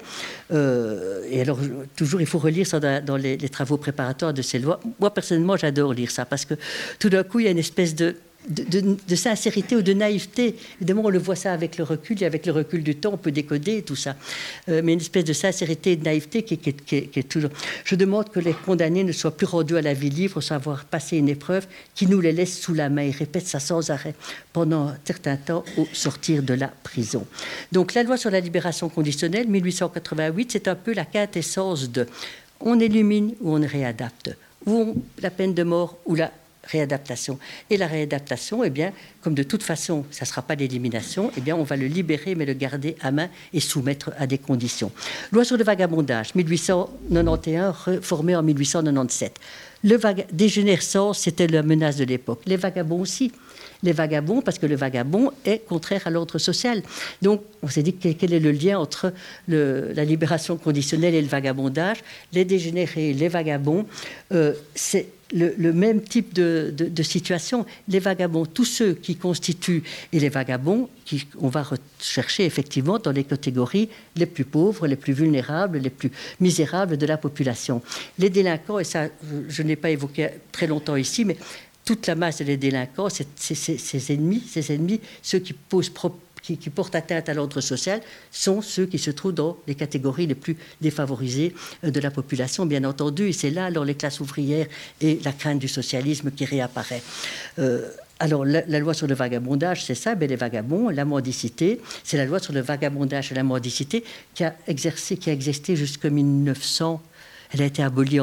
[0.52, 1.58] Euh, et alors,
[1.94, 4.80] toujours, il faut relire ça dans, les, les, travaux préparatoires de ces lois.
[5.00, 6.54] Moi, personnellement, j'adore lire ça parce que
[6.98, 8.16] tout d'un coup, il y a une espèce de
[8.48, 10.56] de, sincérité ou de naïveté.
[10.80, 13.16] Évidemment, on le voit ça avec le recul, et avec le recul du temps, on
[13.16, 14.16] peut décoder tout ça.
[14.68, 16.58] Euh, mais une espèce de sincérité et de naïveté qui,
[16.92, 17.50] est toujours.
[17.84, 20.84] Je demande que les condamnés ne soient plus rendus à la vie libre sans avoir
[20.84, 23.02] passé une épreuve qui nous les laisse sous la main.
[23.02, 24.14] Il répète ça sans arrêt
[24.52, 27.26] pendant un certain temps au sortir de la prison.
[27.72, 32.06] Donc, la loi sur la libération conditionnelle, 1888, c'est un peu la quintessence de
[32.60, 34.34] on élimine ou on réadapte,
[34.64, 36.32] ou la peine de mort ou la
[36.66, 37.38] réadaptation.
[37.70, 38.92] Et la réadaptation, eh bien,
[39.22, 42.34] comme de toute façon, ça ne sera pas l'élimination, eh bien, on va le libérer,
[42.34, 44.92] mais le garder à main et soumettre à des conditions.
[45.32, 49.38] Loi sur le vagabondage, 1891, reformée en 1897.
[49.84, 49.98] Le
[50.32, 52.40] dégénérescence, c'était la menace de l'époque.
[52.46, 53.32] Les vagabonds aussi.
[53.82, 56.82] Les vagabonds, parce que le vagabond est contraire à l'ordre social.
[57.20, 59.12] Donc, on s'est dit quel est le lien entre
[59.48, 61.98] la libération conditionnelle et le vagabondage?
[62.32, 63.86] Les dégénérés, les vagabonds,
[64.32, 67.66] euh, c'est le, même type de, situation.
[67.88, 73.12] Les vagabonds, tous ceux qui constituent, et les vagabonds, qui, on va rechercher effectivement dans
[73.12, 76.10] les catégories les plus pauvres, les plus vulnérables, les plus
[76.40, 77.82] misérables de la population.
[78.18, 79.08] Les délinquants, et ça
[79.48, 81.36] je n'ai pas évoqué très longtemps ici, mais
[81.84, 85.90] toute la masse des délinquants, ces ennemis, ces ennemis, ceux qui posent
[86.54, 90.34] qui, portent atteinte à l'ordre social sont ceux qui se trouvent dans les catégories les
[90.34, 93.28] plus défavorisées euh, de la population, bien entendu.
[93.28, 94.66] Et c'est là alors les classes ouvrières
[95.00, 97.02] et la crainte du socialisme qui réapparaît.
[97.58, 97.88] Euh,
[98.18, 102.24] alors, la, loi sur le vagabondage, c'est ça, ben, les vagabonds, la mendicité, c'est la
[102.24, 107.02] loi sur le vagabondage et la mendicité qui a exercé, qui a existé jusqu'en 1900.
[107.52, 108.18] Elle a été abolie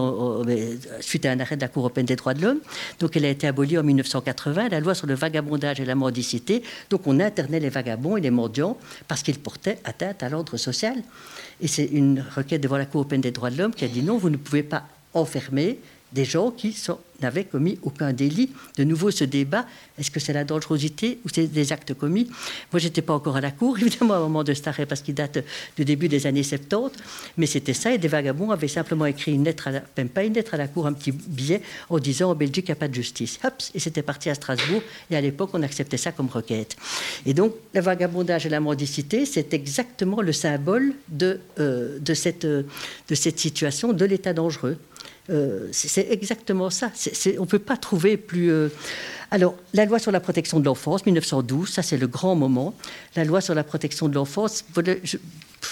[1.00, 2.60] suite à un arrêt de la Cour européenne des droits de l'homme.
[3.00, 6.64] Donc elle a été abolie en 1980, la loi sur le vagabondage et la mendicité.
[6.90, 10.96] Donc on internait les vagabonds et les mendiants parce qu'ils portaient atteinte à l'ordre social.
[11.62, 14.04] Et c'est une requête devant la Cour européenne des droits de l'homme qui a dit
[14.04, 15.80] non, vous ne pouvez pas enfermer
[16.12, 16.76] des gens qui
[17.24, 18.52] n'avaient commis aucun délit.
[18.78, 19.66] De nouveau, ce débat,
[19.98, 22.30] est-ce que c'est la dangerosité ou c'est des actes commis?
[22.72, 25.02] Moi, je n'étais pas encore à la cour, évidemment, au moment de cet arrêt, parce
[25.02, 25.44] qu'il date
[25.76, 26.98] du début des années 70,
[27.38, 30.24] mais c'était ça, et des vagabonds avaient simplement écrit une lettre, à la, même pas
[30.24, 32.76] une lettre à la cour, un petit billet, en disant en Belgique, il n'y a
[32.76, 33.40] pas de justice.
[33.44, 36.76] Hop, et c'était parti à Strasbourg, et à l'époque, on acceptait ça comme requête.
[37.26, 43.40] Et donc, le vagabondage et la mendicité, c'est exactement le symbole de, euh, de cette
[43.40, 44.78] situation de l'état dangereux.
[45.30, 46.92] Euh, c'est exactement ça.
[47.38, 48.52] on ne peut pas trouver plus.
[48.52, 48.70] Euh,
[49.32, 52.76] alors, la loi sur la protection de l'enfance, 1912, ça c'est le grand moment.
[53.16, 54.66] La loi sur la protection de l'enfance,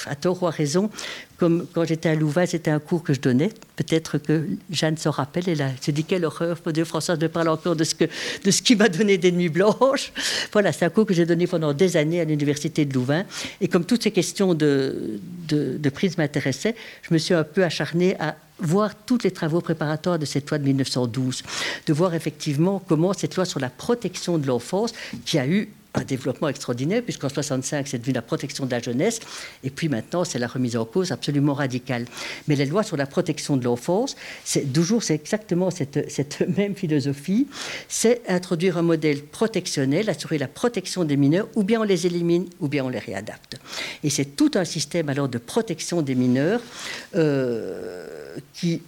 [0.08, 0.89] à tort ou à raison,
[1.38, 3.50] comme quand j'étais à Louvain, c'était un cours que je donnais.
[3.76, 5.50] Peut-être que Jeanne s'en rappelle.
[5.50, 8.06] Elle se dit quelle horreur, mon Dieu, Françoise me parle encore de ce, que,
[8.44, 10.14] de ce qui m'a donné des nuits blanches.
[10.54, 13.24] Voilà, c'est un cours que j'ai donné pendant des années à l'université de Louvain.
[13.60, 17.64] Et comme toutes ces questions de, de, de prise m'intéressaient, je me suis un peu
[17.64, 21.44] acharnée à voir tous les travaux préparatoires de cette loi de 1912,
[21.88, 24.94] de voir effectivement comment cette loi sur la protection de l'enfance,
[25.26, 29.20] qui a eu un développement extraordinaire, puisqu'en 65, c'est devenu la protection de la jeunesse,
[29.64, 32.06] et puis maintenant, c'est la remise en cause absolument radicale.
[32.48, 34.16] Mais les lois sur la protection de l'enfance,
[34.46, 37.48] c'est toujours, c'est exactement cette, même philosophie,
[37.88, 42.48] c'est introduire un modèle protectionnel, assurer la protection des mineurs, ou bien on les élimine,
[42.60, 43.58] ou bien on les réadapte.
[44.04, 46.62] Et c'est tout un système alors de protection des mineurs
[47.16, 48.82] euh, qui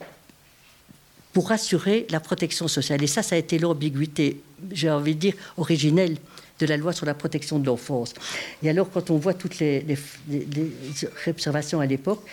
[1.33, 3.03] pour assurer la protection sociale.
[3.03, 4.41] Et ça, ça a été l'ambiguïté,
[4.71, 6.17] j'ai envie de dire, originelle
[6.59, 8.13] de la loi sur la protection de l'enfance.
[8.61, 9.85] Et alors, quand on voit toutes les,
[11.27, 12.23] observations à l'époque,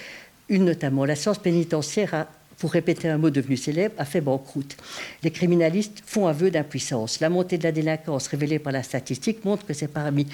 [0.49, 2.27] une notamment, la science pénitentiaire
[2.59, 4.77] pour répéter un mot devenu célèbre, a fait banqueroute.
[5.23, 7.21] Les criminalistes font aveu d'impuissance.
[7.21, 10.27] La montée de la délinquance révélée par la statistique montre que c'est parmi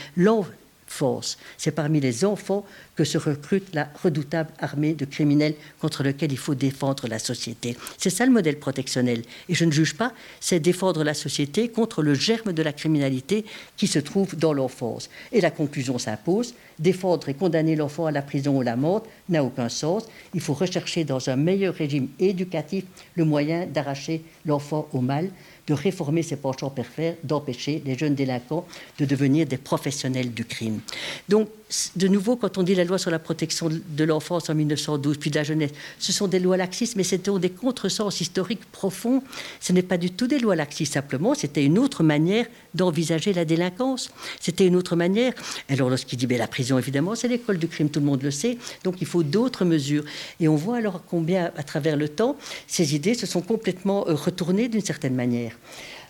[0.87, 1.39] force.
[1.59, 2.65] C'est parmi les enfants
[2.95, 7.77] que se recrute la redoutable armée de criminels contre lequel il faut défendre la société.
[7.99, 9.23] C'est ça le modèle protectionnel.
[9.49, 13.45] Et je ne juge pas, c'est défendre la société contre le germe de la criminalité
[13.77, 15.11] qui se trouve dans l'enfance.
[15.33, 19.45] Et la conclusion s'impose, défendre et condamner l'enfant à la prison ou la mort n'a
[19.45, 20.07] aucun sens.
[20.35, 22.85] Il faut rechercher dans un meilleur régime éducatif
[23.15, 25.31] le moyen d'arracher l'enfant au mal
[25.67, 28.67] de réformer ses penchants pervers, d'empêcher les jeunes délinquants
[28.99, 30.81] de devenir des professionnels du crime.
[31.29, 31.49] Donc,
[31.97, 35.31] de nouveau, quand on dit la loi sur la protection de l'enfance en 1912, puis
[35.31, 39.21] de la jeunesse, ce sont des lois laxistes, mais c'était des contresens historiques profonds.
[39.61, 43.45] Ce n'est pas du tout des lois laxistes, simplement, c'était une autre manière d'envisager la
[43.45, 44.11] délinquance.
[44.41, 45.33] C'était une autre manière.
[45.69, 48.31] Alors, lorsqu'il dit, mais la prison, évidemment, c'est l'école du crime, tout le monde le
[48.31, 50.05] sait, donc il faut d'autres mesures.
[50.39, 52.37] Et on voit alors combien, à travers le temps,
[52.69, 55.53] ces idées se sont complètement euh, retournées d'une certaine manière.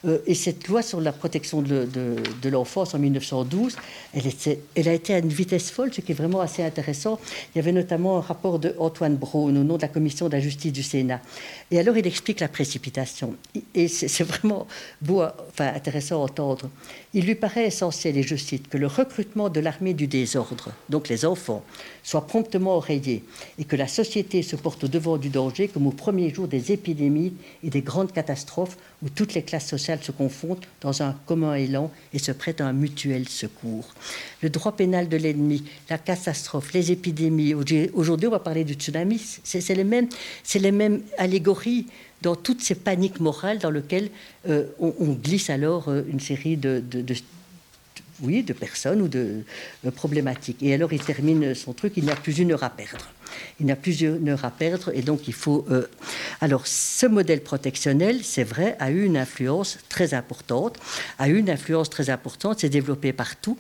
[0.05, 3.77] Euh, et cette loi sur la protection de, de, de l'enfance en 1912,
[4.15, 7.19] elle, était, elle, a été à une vitesse folle, ce qui est vraiment assez intéressant.
[7.55, 10.33] Il y avait notamment un rapport de Antoine Braun au nom de la commission de
[10.33, 11.21] la justice du Sénat.
[11.71, 13.35] Et alors il explique la précipitation.
[13.75, 14.67] Et c'est vraiment
[15.01, 16.71] beau, enfin intéressant à entendre.
[17.15, 21.09] Il lui paraît essentiel, et je cite, que le recrutement de l'armée du désordre, donc
[21.09, 21.65] les enfants,
[22.07, 23.25] soit promptement oreillé
[23.59, 26.71] et que la société se porte au devant du danger comme au premier jour des
[26.71, 27.33] épidémies
[27.65, 31.91] et des grandes catastrophes où toutes les classes sociales se confondent dans un commun élan
[32.15, 33.89] et se prêtent à un mutuel secours.
[34.41, 37.55] Le droit pénal de l'ennemi, la catastrophe, les épidémies,
[37.93, 40.09] aujourd'hui on va parler du tsunami, c'est les mêmes,
[40.55, 41.87] les mêmes allégories
[42.23, 44.11] dans toutes ces paniques morales dans lesquelles
[44.49, 46.83] euh, on, glisse alors euh, une série de,
[48.21, 49.43] oui, de personnes ou de
[49.85, 50.63] euh, problématiques.
[50.63, 53.07] Et alors il termine son truc, il n'y a plus une heure à perdre.
[53.61, 55.67] Il n'y a plus une heure à perdre et donc il faut...
[55.71, 55.87] Euh...
[56.41, 60.79] Alors ce modèle protectionnel, c'est vrai, a eu une influence très importante,
[61.19, 63.59] a eu une influence très importante, s'est développé partout,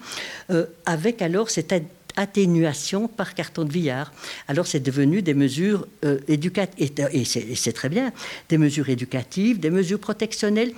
[0.50, 1.74] euh, avec alors cette
[2.16, 4.12] atténuation par carton de Villard.
[4.48, 5.86] Alors c'est devenu des mesures
[6.28, 8.10] éducatives, et, et c'est très bien,
[8.48, 10.72] des mesures éducatives, des mesures protectionnelles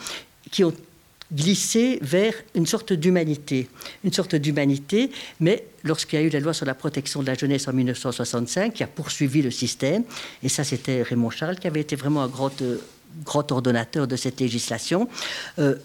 [0.50, 0.74] qui ont
[1.32, 3.68] glissé vers une sorte d'humanité.
[4.04, 5.10] Une sorte d'humanité,
[5.40, 8.72] mais lorsqu'il y a eu la loi sur la protection de la jeunesse en 1965,
[8.72, 10.04] qui a poursuivi le système,
[10.42, 12.78] et ça c'était Raymond Charles qui avait été vraiment un grand, euh,
[13.34, 15.08] ordonnateur de cette législation,
[15.58, 15.76] euh,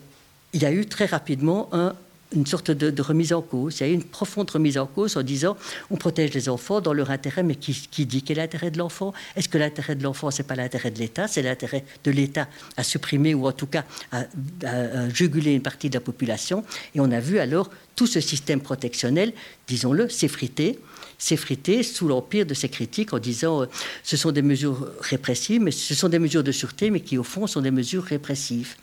[0.53, 1.95] il y a eu très rapidement un
[2.35, 3.79] une sorte de, remise en cause.
[3.79, 5.57] Il y a une profonde remise en cause en disant
[5.89, 9.13] on protège les enfants dans leur intérêt, mais qui, dit quel est l'intérêt de l'enfant?
[9.35, 11.27] Est-ce que l'intérêt de l'enfant, ce n'est pas l'intérêt de l'État?
[11.27, 14.23] C'est l'intérêt de l'État à supprimer ou en tout cas à,
[14.65, 16.63] à, juguler une partie de la population?
[16.95, 19.33] Et on a vu alors tout ce système protectionnel,
[19.67, 20.79] disons-le, s'effriter
[21.23, 23.65] s'effriter sous l'empire de ces critiques en disant euh,
[24.03, 27.23] ce sont des mesures répressives, mais ce sont des mesures de sûreté, mais qui au
[27.23, 28.75] fond sont des mesures répressives.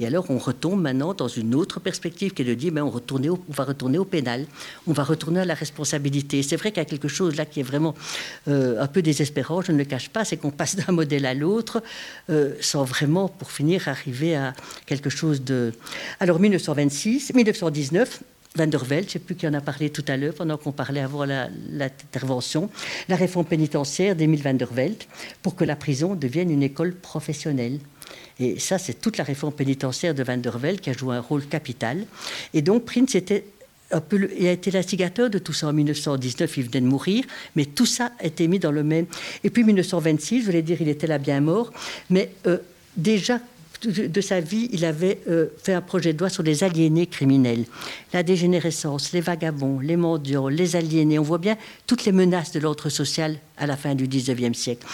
[0.00, 3.00] Et alors on retombe maintenant dans une autre perspective qui est de dire au,
[3.48, 4.46] on va retourner au pénal,
[4.88, 6.42] on va retourner à la responsabilité.
[6.42, 7.94] C'est vrai qu'il y a quelque chose là qui est vraiment
[8.48, 11.34] euh, un peu désespérant, je ne le cache pas, c'est qu'on passe d'un modèle à
[11.34, 11.80] l'autre
[12.28, 14.52] euh, sans vraiment, pour finir, arriver à
[14.86, 15.72] quelque chose de.
[16.18, 18.20] Alors 1926, 1919.
[18.56, 20.56] Van der Velde, je ne sais plus qui en a parlé tout à l'heure, pendant
[20.56, 22.70] qu'on parlait avant l'intervention,
[23.08, 25.02] la, réforme pénitentiaire d'Emile Van der Velde,
[25.42, 27.80] pour que la prison devienne une école professionnelle.
[28.38, 31.20] Et ça, c'est toute la réforme pénitentiaire de Van der Velde qui a joué un
[31.20, 32.06] rôle capital.
[32.52, 33.44] Et donc, Prince était
[33.90, 34.00] a
[34.50, 37.24] été l'instigateur de tout ça en 1919, il venait de mourir,
[37.54, 39.06] mais tout ça a été mis dans le même.
[39.42, 41.72] Et puis 1926, je voulais dire, il était là bien mort,
[42.08, 42.58] mais euh,
[42.96, 43.40] déjà
[43.86, 47.64] de sa vie, il avait euh, fait un projet de loi sur les aliénés criminels.
[48.12, 51.18] La dégénérescence, les vagabonds, les mendiants, les aliénés.
[51.18, 51.56] On voit bien
[51.86, 54.86] toutes les menaces de l'ordre social à la fin du XIXe siècle.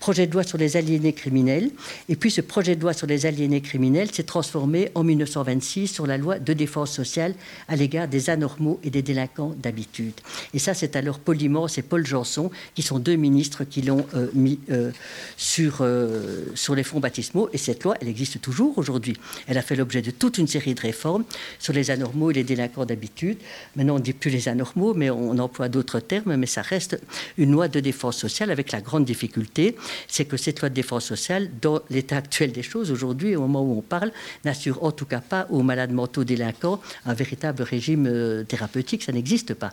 [0.00, 1.70] Projet de loi sur les aliénés criminels.
[2.08, 6.06] Et puis ce projet de loi sur les aliénés criminels s'est transformé en 1926 sur
[6.06, 7.34] la loi de défense sociale
[7.68, 10.14] à l'égard des anormaux et des délinquants d'habitude.
[10.52, 14.06] Et ça, c'est alors Paul Immense et Paul Janson, qui sont deux ministres qui l'ont
[14.14, 14.90] euh, mis euh,
[15.36, 17.48] sur, euh, sur les fonds baptismaux.
[17.52, 19.16] Et cette loi, elle existe toujours aujourd'hui.
[19.46, 21.24] Elle a fait l'objet de toute une série de réformes
[21.58, 23.38] sur les anormaux et les délinquants d'habitude.
[23.76, 27.00] Maintenant, on ne dit plus les anormaux, mais on emploie d'autres termes, mais ça reste
[27.36, 31.04] une loi de défense sociale avec la grande difficulté, c'est que cette loi de défense
[31.04, 34.12] sociale, dans l'état actuel des choses aujourd'hui, au moment où on parle,
[34.44, 39.12] n'assure en tout cas pas aux malades mentaux délinquants un véritable régime euh, thérapeutique, ça
[39.12, 39.72] n'existe pas.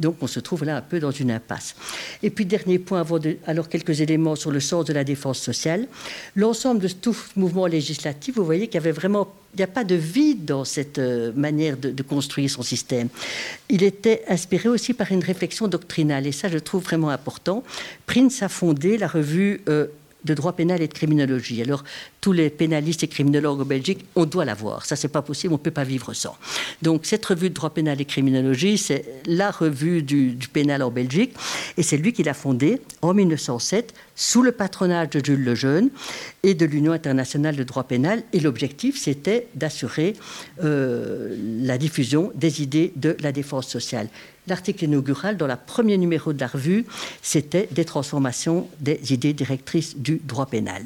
[0.00, 1.74] Donc on se trouve là un peu dans une impasse.
[2.22, 5.86] Et puis dernier point, avant alors quelques éléments sur le sens de la défense sociale.
[6.36, 9.84] L'ensemble de tout mouvement législatif, vous voyez qu'il y avait vraiment il n'y a pas
[9.84, 13.08] de vide dans cette euh, manière de, construire son système.
[13.68, 17.62] Il était inspiré aussi par une réflexion doctrinale, et ça, je trouve vraiment important.
[18.06, 19.86] Prince a fondé la revue euh,
[20.24, 21.60] de droit pénal et de criminologie.
[21.62, 21.84] Alors,
[22.20, 24.86] tous les pénalistes et criminologues en Belgique, on doit l'avoir.
[24.86, 26.36] Ça, c'est pas possible, on peut pas vivre sans.
[26.82, 30.90] Donc, cette revue de droit pénal et criminologie, c'est la revue du, du pénal en
[30.90, 31.34] Belgique,
[31.76, 35.90] et c'est lui qui l'a fondée en 1907 sous le patronage de Jules Lejeune
[36.42, 38.22] et de l'Union internationale de droit pénal.
[38.32, 40.14] Et l'objectif, c'était d'assurer
[40.62, 44.08] euh, la diffusion des idées de la défense sociale.
[44.46, 46.84] L'article inaugural dans le premier numéro de la revue,
[47.22, 50.82] c'était des transformations des idées directrices du droit pénal.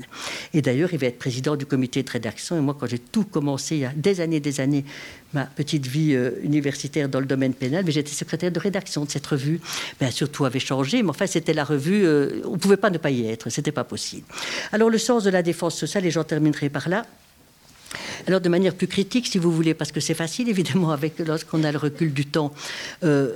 [0.54, 2.56] Et d'ailleurs, il va être président du comité de rédaction.
[2.56, 4.84] Et moi, quand j'ai tout commencé, il y a des années, des années,
[5.32, 9.10] ma petite vie euh, universitaire dans le domaine pénal, mais j'étais secrétaire de rédaction de
[9.10, 9.60] cette revue.
[10.00, 12.90] Bien sûr, tout avait changé, mais enfin, c'était la revue, euh, on ne pouvait pas
[12.90, 14.26] ne pas y être, c'était pas possible.
[14.72, 17.06] Alors, le sens de la défense sociale, et j'en terminerai par là,
[18.26, 21.64] alors de manière plus critique, si vous voulez, parce que c'est facile évidemment avec lorsqu'on
[21.64, 22.52] a le recul du temps.
[23.04, 23.34] Euh,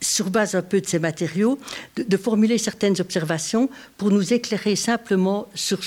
[0.00, 1.58] sur base un peu de ces matériaux,
[1.96, 5.78] de, formuler certaines observations pour nous éclairer simplement sur,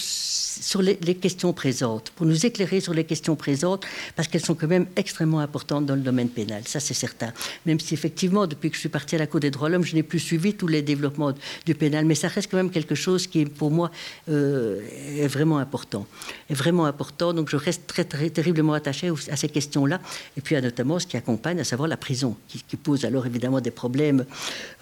[0.60, 3.86] sur les, questions présentes, pour nous éclairer sur les questions présentes,
[4.16, 7.32] parce qu'elles sont quand même extrêmement importantes dans le domaine pénal, ça c'est certain.
[7.66, 9.84] Même si effectivement, depuis que je suis parti à la Cour des droits de l'homme,
[9.84, 11.34] je n'ai plus suivi tous les développements
[11.66, 13.92] du pénal, mais ça reste quand même quelque chose qui, pour moi,
[14.30, 14.82] euh,
[15.18, 16.08] est vraiment important.
[16.50, 20.00] Est vraiment important, donc je reste très, terriblement attaché à ces questions-là,
[20.38, 23.60] et puis à notamment ce qui accompagne, à savoir la prison, qui, pose alors évidemment
[23.60, 24.26] des problèmes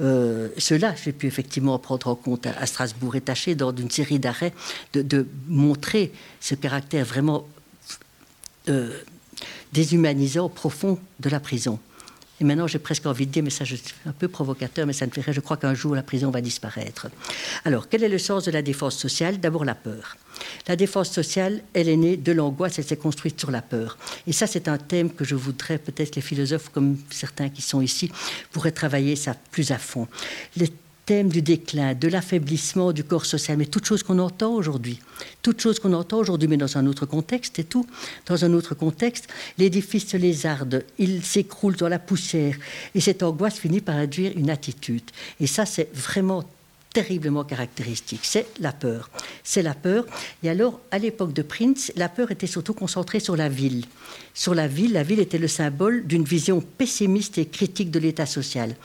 [0.01, 4.19] euh, cela, j'ai pu effectivement prendre en compte à, Strasbourg et tâcher, dans une série
[4.19, 4.53] d'arrêts,
[4.93, 5.25] de,
[5.67, 7.47] montrer ce caractère vraiment
[8.69, 8.97] euh,
[9.73, 11.79] déshumanisant, profond de la prison.
[12.39, 14.93] Et maintenant, j'ai presque envie de dire, mais ça, je suis un peu provocateur, mais
[14.93, 17.07] ça me ferait, je crois qu'un jour, la prison va disparaître.
[17.65, 19.39] Alors, quel est le sens de la défense sociale?
[19.39, 20.17] D'abord, la peur.
[20.67, 23.97] La défense sociale, elle est née de l'angoisse, elle s'est construite sur la peur.
[24.27, 27.81] Et ça, c'est un thème que je voudrais, peut-être les philosophes, comme certains qui sont
[27.81, 28.11] ici,
[28.51, 30.07] pourraient travailler ça plus à fond
[31.07, 34.99] thème du déclin, de l'affaiblissement du corps social, mais toute chose qu'on entend aujourd'hui,
[35.41, 37.87] toute chose qu'on entend aujourd'hui, mais dans un autre contexte et tout,
[38.25, 42.57] dans un autre contexte, l'édifice se lézarde, il s'écroule dans la poussière,
[42.93, 45.09] et cette angoisse finit par induire une attitude.
[45.39, 46.43] Et ça, c'est vraiment
[46.91, 49.09] terriblement caractéristique, c'est la peur.
[49.43, 50.05] C'est la peur.
[50.43, 53.85] Et alors, à l'époque de Prince, la peur était surtout concentrée sur la ville.
[54.33, 58.25] Sur la ville, la ville était le symbole d'une vision pessimiste et critique de l'état
[58.25, 58.75] social.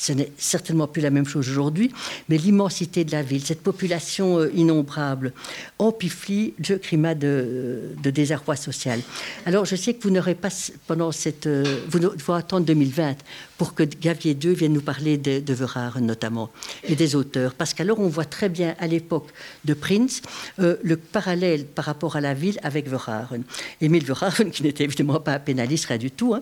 [0.00, 1.92] Ce n'est certainement plus la même chose aujourd'hui,
[2.30, 5.34] mais l'immensité de la ville, cette population euh, innombrable,
[5.78, 9.00] amplifie le climat de, désarroi social.
[9.44, 10.48] Alors, je sais que vous n'aurez pas,
[10.86, 11.46] pendant cette.
[11.46, 13.16] Euh, vous devez attendre 2020
[13.58, 16.48] pour que Gavier II vienne nous parler de, de notamment,
[16.84, 17.52] et des auteurs.
[17.52, 19.28] Parce qu'alors, on voit très bien, à l'époque
[19.66, 20.22] de Prince,
[20.60, 23.42] euh, le parallèle par rapport à la ville avec Verhaeren.
[23.82, 26.40] Émile Verhaeren, qui n'était évidemment pas un pénaliste, rien du tout, hein,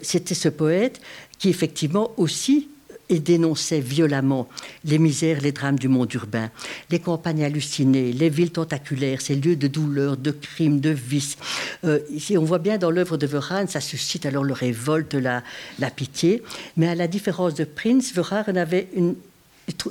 [0.00, 1.00] c'était ce poète
[1.40, 2.68] qui, effectivement, aussi
[3.08, 4.48] et dénonçait violemment
[4.84, 6.50] les misères, les drames du monde urbain,
[6.90, 11.36] les campagnes hallucinées, les villes tentaculaires, ces lieux de douleur, de crimes, de vices.
[11.84, 12.00] Euh,
[12.36, 15.42] on voit bien dans l'œuvre de Verhaeren, ça suscite alors le révolte, la,
[15.78, 16.42] la pitié,
[16.76, 19.14] mais à la différence de Prince, Verhaeren avait une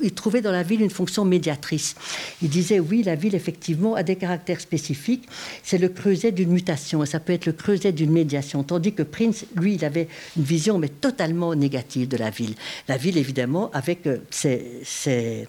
[0.01, 1.95] il trouvait dans la ville une fonction médiatrice.
[2.41, 5.27] Il disait oui, la ville effectivement a des caractères spécifiques.
[5.63, 8.63] C'est le creuset d'une mutation ça peut être le creuset d'une médiation.
[8.63, 10.07] Tandis que Prince, lui, il avait
[10.37, 12.55] une vision mais totalement négative de la ville.
[12.87, 15.47] La ville, évidemment, avec euh, ses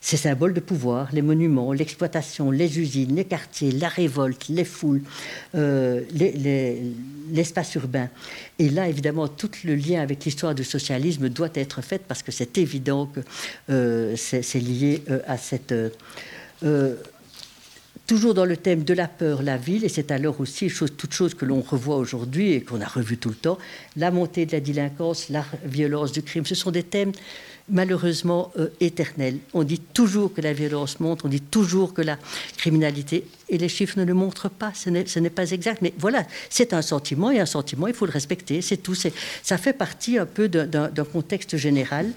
[0.00, 5.02] ces symboles de pouvoir, les monuments, l'exploitation, les usines, les quartiers, la révolte, les foules,
[5.54, 6.02] euh,
[7.30, 8.08] l'espace urbain.
[8.58, 12.32] Et là, évidemment, tout le lien avec l'histoire du socialisme doit être fait parce que
[12.32, 13.20] c'est évident que
[13.70, 15.74] euh, c'est lié euh, à cette
[18.08, 21.12] Toujours dans le thème de la peur, la ville, et c'est alors aussi chose, toute
[21.12, 23.58] chose que l'on revoit aujourd'hui et qu'on a revu tout le temps,
[23.96, 27.12] la montée de la délinquance, la violence du crime, ce sont des thèmes
[27.70, 29.38] malheureusement euh, éternel.
[29.54, 32.18] On dit toujours que la violence monte, on dit toujours que la
[32.56, 35.80] criminalité, et les chiffres ne le montrent pas, ce n'est pas exact.
[35.80, 38.94] Mais voilà, c'est un sentiment, et un sentiment, il faut le respecter, c'est tout.
[38.94, 42.10] Ça fait partie un peu d'un contexte général.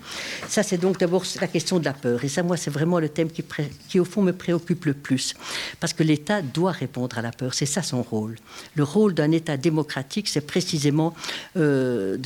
[0.49, 2.23] Ça, c'est donc d'abord la question de la peur.
[2.23, 3.43] Et ça, moi, c'est vraiment le thème qui,
[3.87, 5.33] qui, au fond, me préoccupe le plus.
[5.79, 8.35] Parce que l'État doit répondre à la peur, c'est ça son rôle.
[8.75, 11.13] Le rôle d'un État démocratique, c'est précisément
[11.57, 12.17] euh,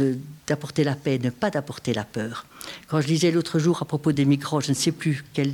[0.47, 2.45] d'apporter la paix, ne pas d'apporter la peur.
[2.87, 5.53] Quand je disais l'autre jour à propos des migrants, je ne sais plus quel,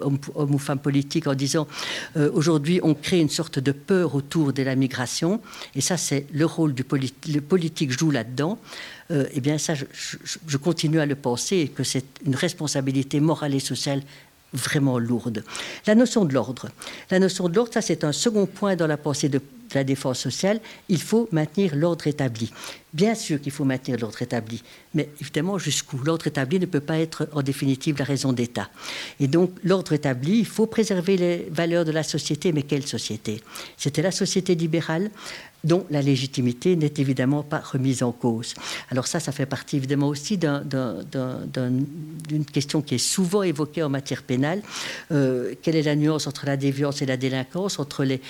[0.00, 1.68] homme, ou femme politique en disant
[2.16, 5.40] euh, aujourd'hui on crée une sorte de peur autour de la migration
[5.76, 6.84] et ça c'est le rôle du
[7.28, 8.58] le politique joue là-dedans.
[9.12, 13.20] Euh, eh bien ça je, je, continue à le penser et que c'est une responsabilité
[13.20, 14.02] morale et sociale
[14.52, 15.44] vraiment lourde.
[15.86, 16.68] La notion de l'ordre.
[17.10, 19.40] La notion de l'ordre, ça c'est un second point dans la pensée de
[19.74, 20.60] la défense sociale.
[20.88, 22.52] Il faut maintenir l'ordre établi.
[22.92, 24.62] Bien sûr qu'il faut maintenir l'ordre établi,
[24.94, 28.68] mais évidemment jusqu'où L'ordre établi ne peut pas être en définitive la raison d'État.
[29.20, 33.42] Et donc l'ordre établi, il faut préserver les valeurs de la société, mais quelle société?
[33.76, 35.10] C'était la société libérale
[35.64, 38.54] dont la légitimité n'est évidemment pas remise en cause.
[38.90, 40.64] Alors ça, ça fait partie évidemment aussi d'une
[42.52, 44.62] question qui est souvent évoquée en matière pénale.
[45.12, 48.20] Euh, quelle est la nuance entre la déviance et la délinquance, entre les,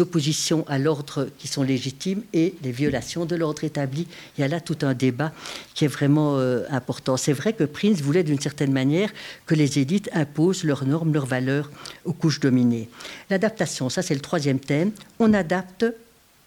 [0.00, 4.06] oppositions à l'ordre qui sont légitimes et les violations de l'ordre établi?
[4.36, 5.32] Il y a là tout un débat
[5.74, 7.16] qui est vraiment euh, important.
[7.16, 9.10] C'est vrai que Prince voulait d'une certaine manière
[9.46, 11.70] que les élites imposent leurs normes, leurs valeurs
[12.04, 12.88] aux couches dominées.
[13.28, 14.92] L'adaptation, ça c'est le troisième thème.
[15.18, 15.84] On adapte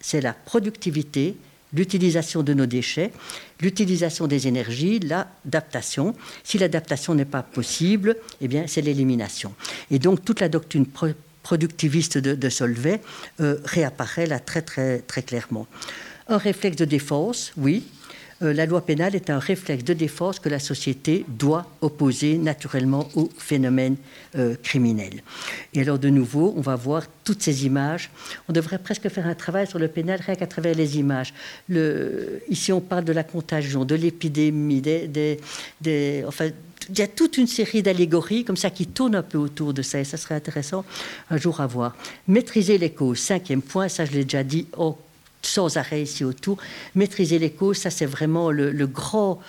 [0.04, 1.34] c'est la productivité,
[1.72, 3.10] l'utilisation de nos déchets,
[3.62, 6.14] l'utilisation des énergies, l'adaptation.
[6.44, 9.54] Si l'adaptation n'est pas possible, eh bien, c'est l'élimination.
[9.90, 10.84] Et donc, toute la doctrine
[11.42, 13.00] productiviste de, Solvay
[13.40, 15.66] euh, réapparaît là très, très, très clairement.
[16.28, 17.84] Un réflexe de défense, oui,
[18.52, 23.30] la loi pénale est un réflexe de défense que la société doit opposer naturellement au
[23.38, 23.96] phénomène
[24.36, 25.22] euh, criminel.
[25.72, 28.10] Et alors de nouveau, on va voir toutes ces images.
[28.48, 31.32] On devrait presque faire un travail sur le pénal rien qu'à travers les images.
[32.48, 34.82] ici, on parle de la contagion, de l'épidémie,
[36.26, 36.50] enfin,
[36.88, 39.82] il y a toute une série d'allégories comme ça qui tournent un peu autour de
[39.82, 40.84] ça et ça serait intéressant
[41.30, 41.96] un jour à voir.
[42.28, 44.66] Maîtriser les causes, cinquième point, ça je l'ai déjà dit,
[45.46, 46.58] sans arrêt ici autour.
[46.94, 49.40] Maîtriser les causes, ça c'est vraiment le, grand,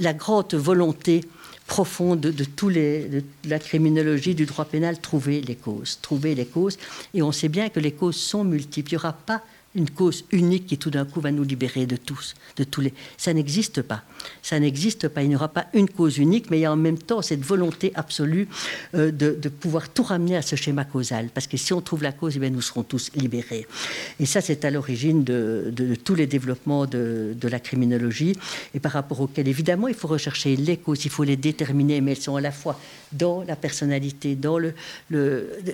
[0.00, 1.22] la grande volonté
[1.66, 5.98] profonde de, tous les, de la criminologie, du droit pénal, trouver les causes.
[6.00, 6.78] Trouver les causes.
[7.12, 8.90] Et on sait bien que les causes sont multiples.
[8.90, 9.42] Il n'y aura pas
[9.76, 12.94] une cause unique qui tout d'un coup va nous libérer de tous, de tous les.
[13.16, 14.02] Ça n'existe pas.
[14.42, 15.22] Ça n'existe pas.
[15.22, 17.44] Il n'y aura pas une cause unique, mais il y a en même temps cette
[17.44, 18.48] volonté absolue
[18.94, 21.28] euh, de, pouvoir tout ramener à ce schéma causal.
[21.32, 23.66] Parce que si on trouve la cause, eh bien, nous serons tous libérés.
[24.18, 25.72] Et ça, c'est à l'origine de,
[26.02, 28.36] tous les développements de, la criminologie
[28.74, 32.12] et par rapport auxquels, évidemment, il faut rechercher les causes, il faut les déterminer, mais
[32.12, 32.78] elles sont à la fois
[33.12, 34.74] dans la personnalité, dans le,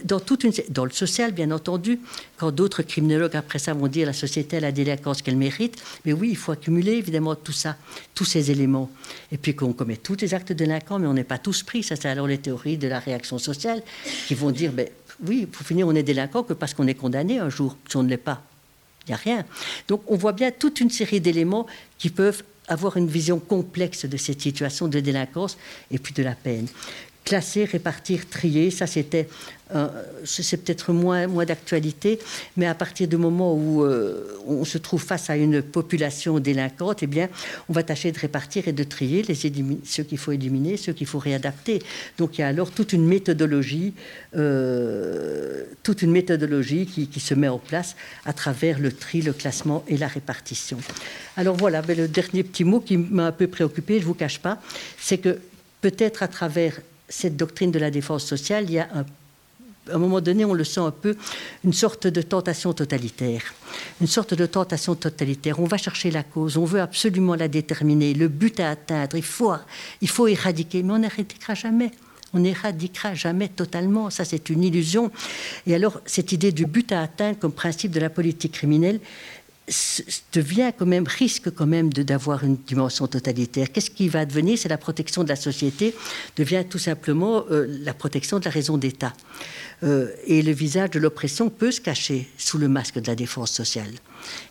[0.04, 1.98] dans toute une, dans le social, bien entendu.
[2.36, 5.80] Quand d'autres criminologues après ça vont dire la société a la délinquance qu'elle mérite.
[6.04, 7.76] Mais oui, il faut accumuler évidemment tout ça,
[8.14, 8.90] tous ces éléments.
[9.30, 11.84] Et puis qu'on commet tous les actes délinquants, mais on n'est pas tous pris.
[11.84, 13.82] Ça, c'est alors les théories de la réaction sociale
[14.26, 14.88] qui vont dire, ben,
[15.24, 18.02] oui, pour finir, on est délinquant que parce qu'on est condamné un jour, si on
[18.02, 18.42] ne l'est pas.
[19.06, 19.44] Il n'y a rien.
[19.88, 21.66] Donc on voit bien toute une série d'éléments
[21.98, 25.58] qui peuvent avoir une vision complexe de cette situation de délinquance
[25.90, 26.66] et puis de la peine
[27.24, 28.70] classer, répartir, trier.
[28.70, 29.28] Ça, c'était,
[29.74, 29.88] euh,
[30.24, 32.18] c'est peut-être moins, moins d'actualité,
[32.56, 37.02] mais à partir du moment où euh, on se trouve face à une population délinquante,
[37.02, 37.28] eh bien,
[37.68, 39.34] on va tâcher de répartir et de trier les
[39.84, 41.80] ceux qu'il faut éliminer, ceux qu'il faut réadapter.
[42.18, 43.94] Donc, il y a alors toute une méthodologie,
[44.36, 49.32] euh, toute une méthodologie qui, qui, se met en place à travers le tri, le
[49.32, 50.78] classement et la répartition.
[51.36, 54.40] Alors voilà, ben, le dernier petit mot qui m'a un peu préoccupé, je vous cache
[54.40, 54.60] pas,
[54.98, 55.38] c'est que
[55.80, 56.80] peut-être à travers
[57.12, 59.04] cette doctrine de la défense sociale, il y a un
[59.90, 61.16] à un moment donné, on le sent un peu,
[61.64, 63.42] une sorte de tentation totalitaire.
[64.00, 65.58] Une sorte de tentation totalitaire.
[65.58, 69.24] On va chercher la cause, on veut absolument la déterminer, le but à atteindre, il
[69.24, 69.52] faut,
[70.00, 71.90] il faut éradiquer, mais on n'éradiquera jamais.
[72.34, 75.10] On n'éradiquera jamais totalement, ça c'est une illusion.
[75.66, 79.00] Et alors, cette idée du but à atteindre comme principe de la politique criminelle,
[80.32, 83.70] devient quand même, risque quand même d'avoir une dimension totalitaire.
[83.70, 84.58] Qu'est-ce qui va devenir?
[84.58, 85.94] C'est la protection de la société,
[86.36, 89.12] devient tout simplement euh, la protection de la raison d'État.
[89.84, 93.52] Euh, et le visage de l'oppression peut se cacher sous le masque de la défense
[93.52, 93.90] sociale.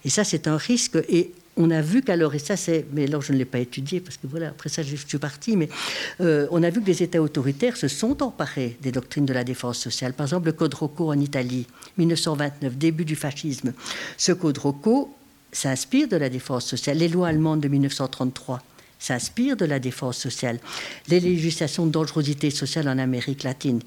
[0.05, 0.97] Et ça, c'est un risque.
[1.09, 3.99] Et on a vu qu'alors, et ça c'est, mais alors je ne l'ai pas étudié
[3.99, 5.69] parce que voilà, après ça je suis parti, mais
[6.21, 9.43] euh, on a vu que les États autoritaires se sont emparés des doctrines de la
[9.43, 10.13] défense sociale.
[10.13, 11.67] Par exemple, le Code Rocco en Italie,
[11.97, 13.73] 1929, début du fascisme.
[14.17, 15.13] Ce Code Rocco
[15.51, 16.97] s'inspire de la défense sociale.
[16.97, 18.61] Les lois allemandes de 1933
[18.97, 20.59] s'inspirent de la défense sociale.
[21.09, 23.81] Les législations de dangerosité sociale en Amérique latine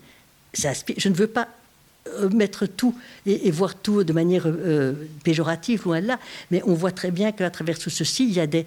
[0.53, 0.97] s'inspirent.
[0.99, 1.49] Je ne veux pas
[2.33, 2.95] mettre tout
[3.27, 6.19] et, voir tout de manière euh, péjorative, loin de là.
[6.51, 8.67] Mais on voit très bien qu'à travers tout ceci, il y a, des,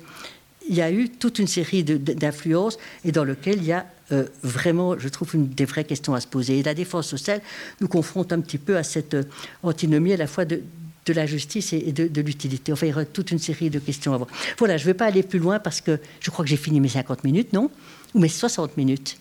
[0.69, 4.25] il y a eu toute une série d'influences et dans lequel il y a euh,
[4.43, 6.59] vraiment, je trouve, des vraies questions à se poser.
[6.59, 7.41] Et la défense sociale
[7.81, 9.15] nous confronte un petit peu à cette
[9.63, 10.61] antinomie à la fois de,
[11.05, 12.71] de la justice et de, de l'utilité.
[12.71, 14.29] Enfin, il y aura toute une série de questions à voir.
[14.57, 16.79] Voilà, je ne vais pas aller plus loin parce que je crois que j'ai fini
[16.79, 17.69] mes 50 minutes, non?
[18.15, 19.17] Ou mes 60 minutes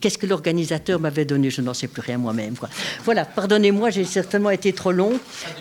[0.00, 1.50] Qu'est-ce que l'organisateur m'avait donné?
[1.50, 2.54] Je n'en sais plus rien moi-même.
[3.04, 5.18] Voilà, pardonnez-moi, j'ai certainement été trop long,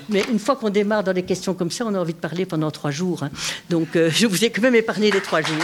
[0.09, 2.45] mais une fois qu'on démarre dans des questions comme ça, on a envie de parler
[2.45, 3.23] pendant trois jours.
[3.23, 3.29] Hein.
[3.69, 5.63] Donc, euh, je vous ai quand même épargné les trois jours.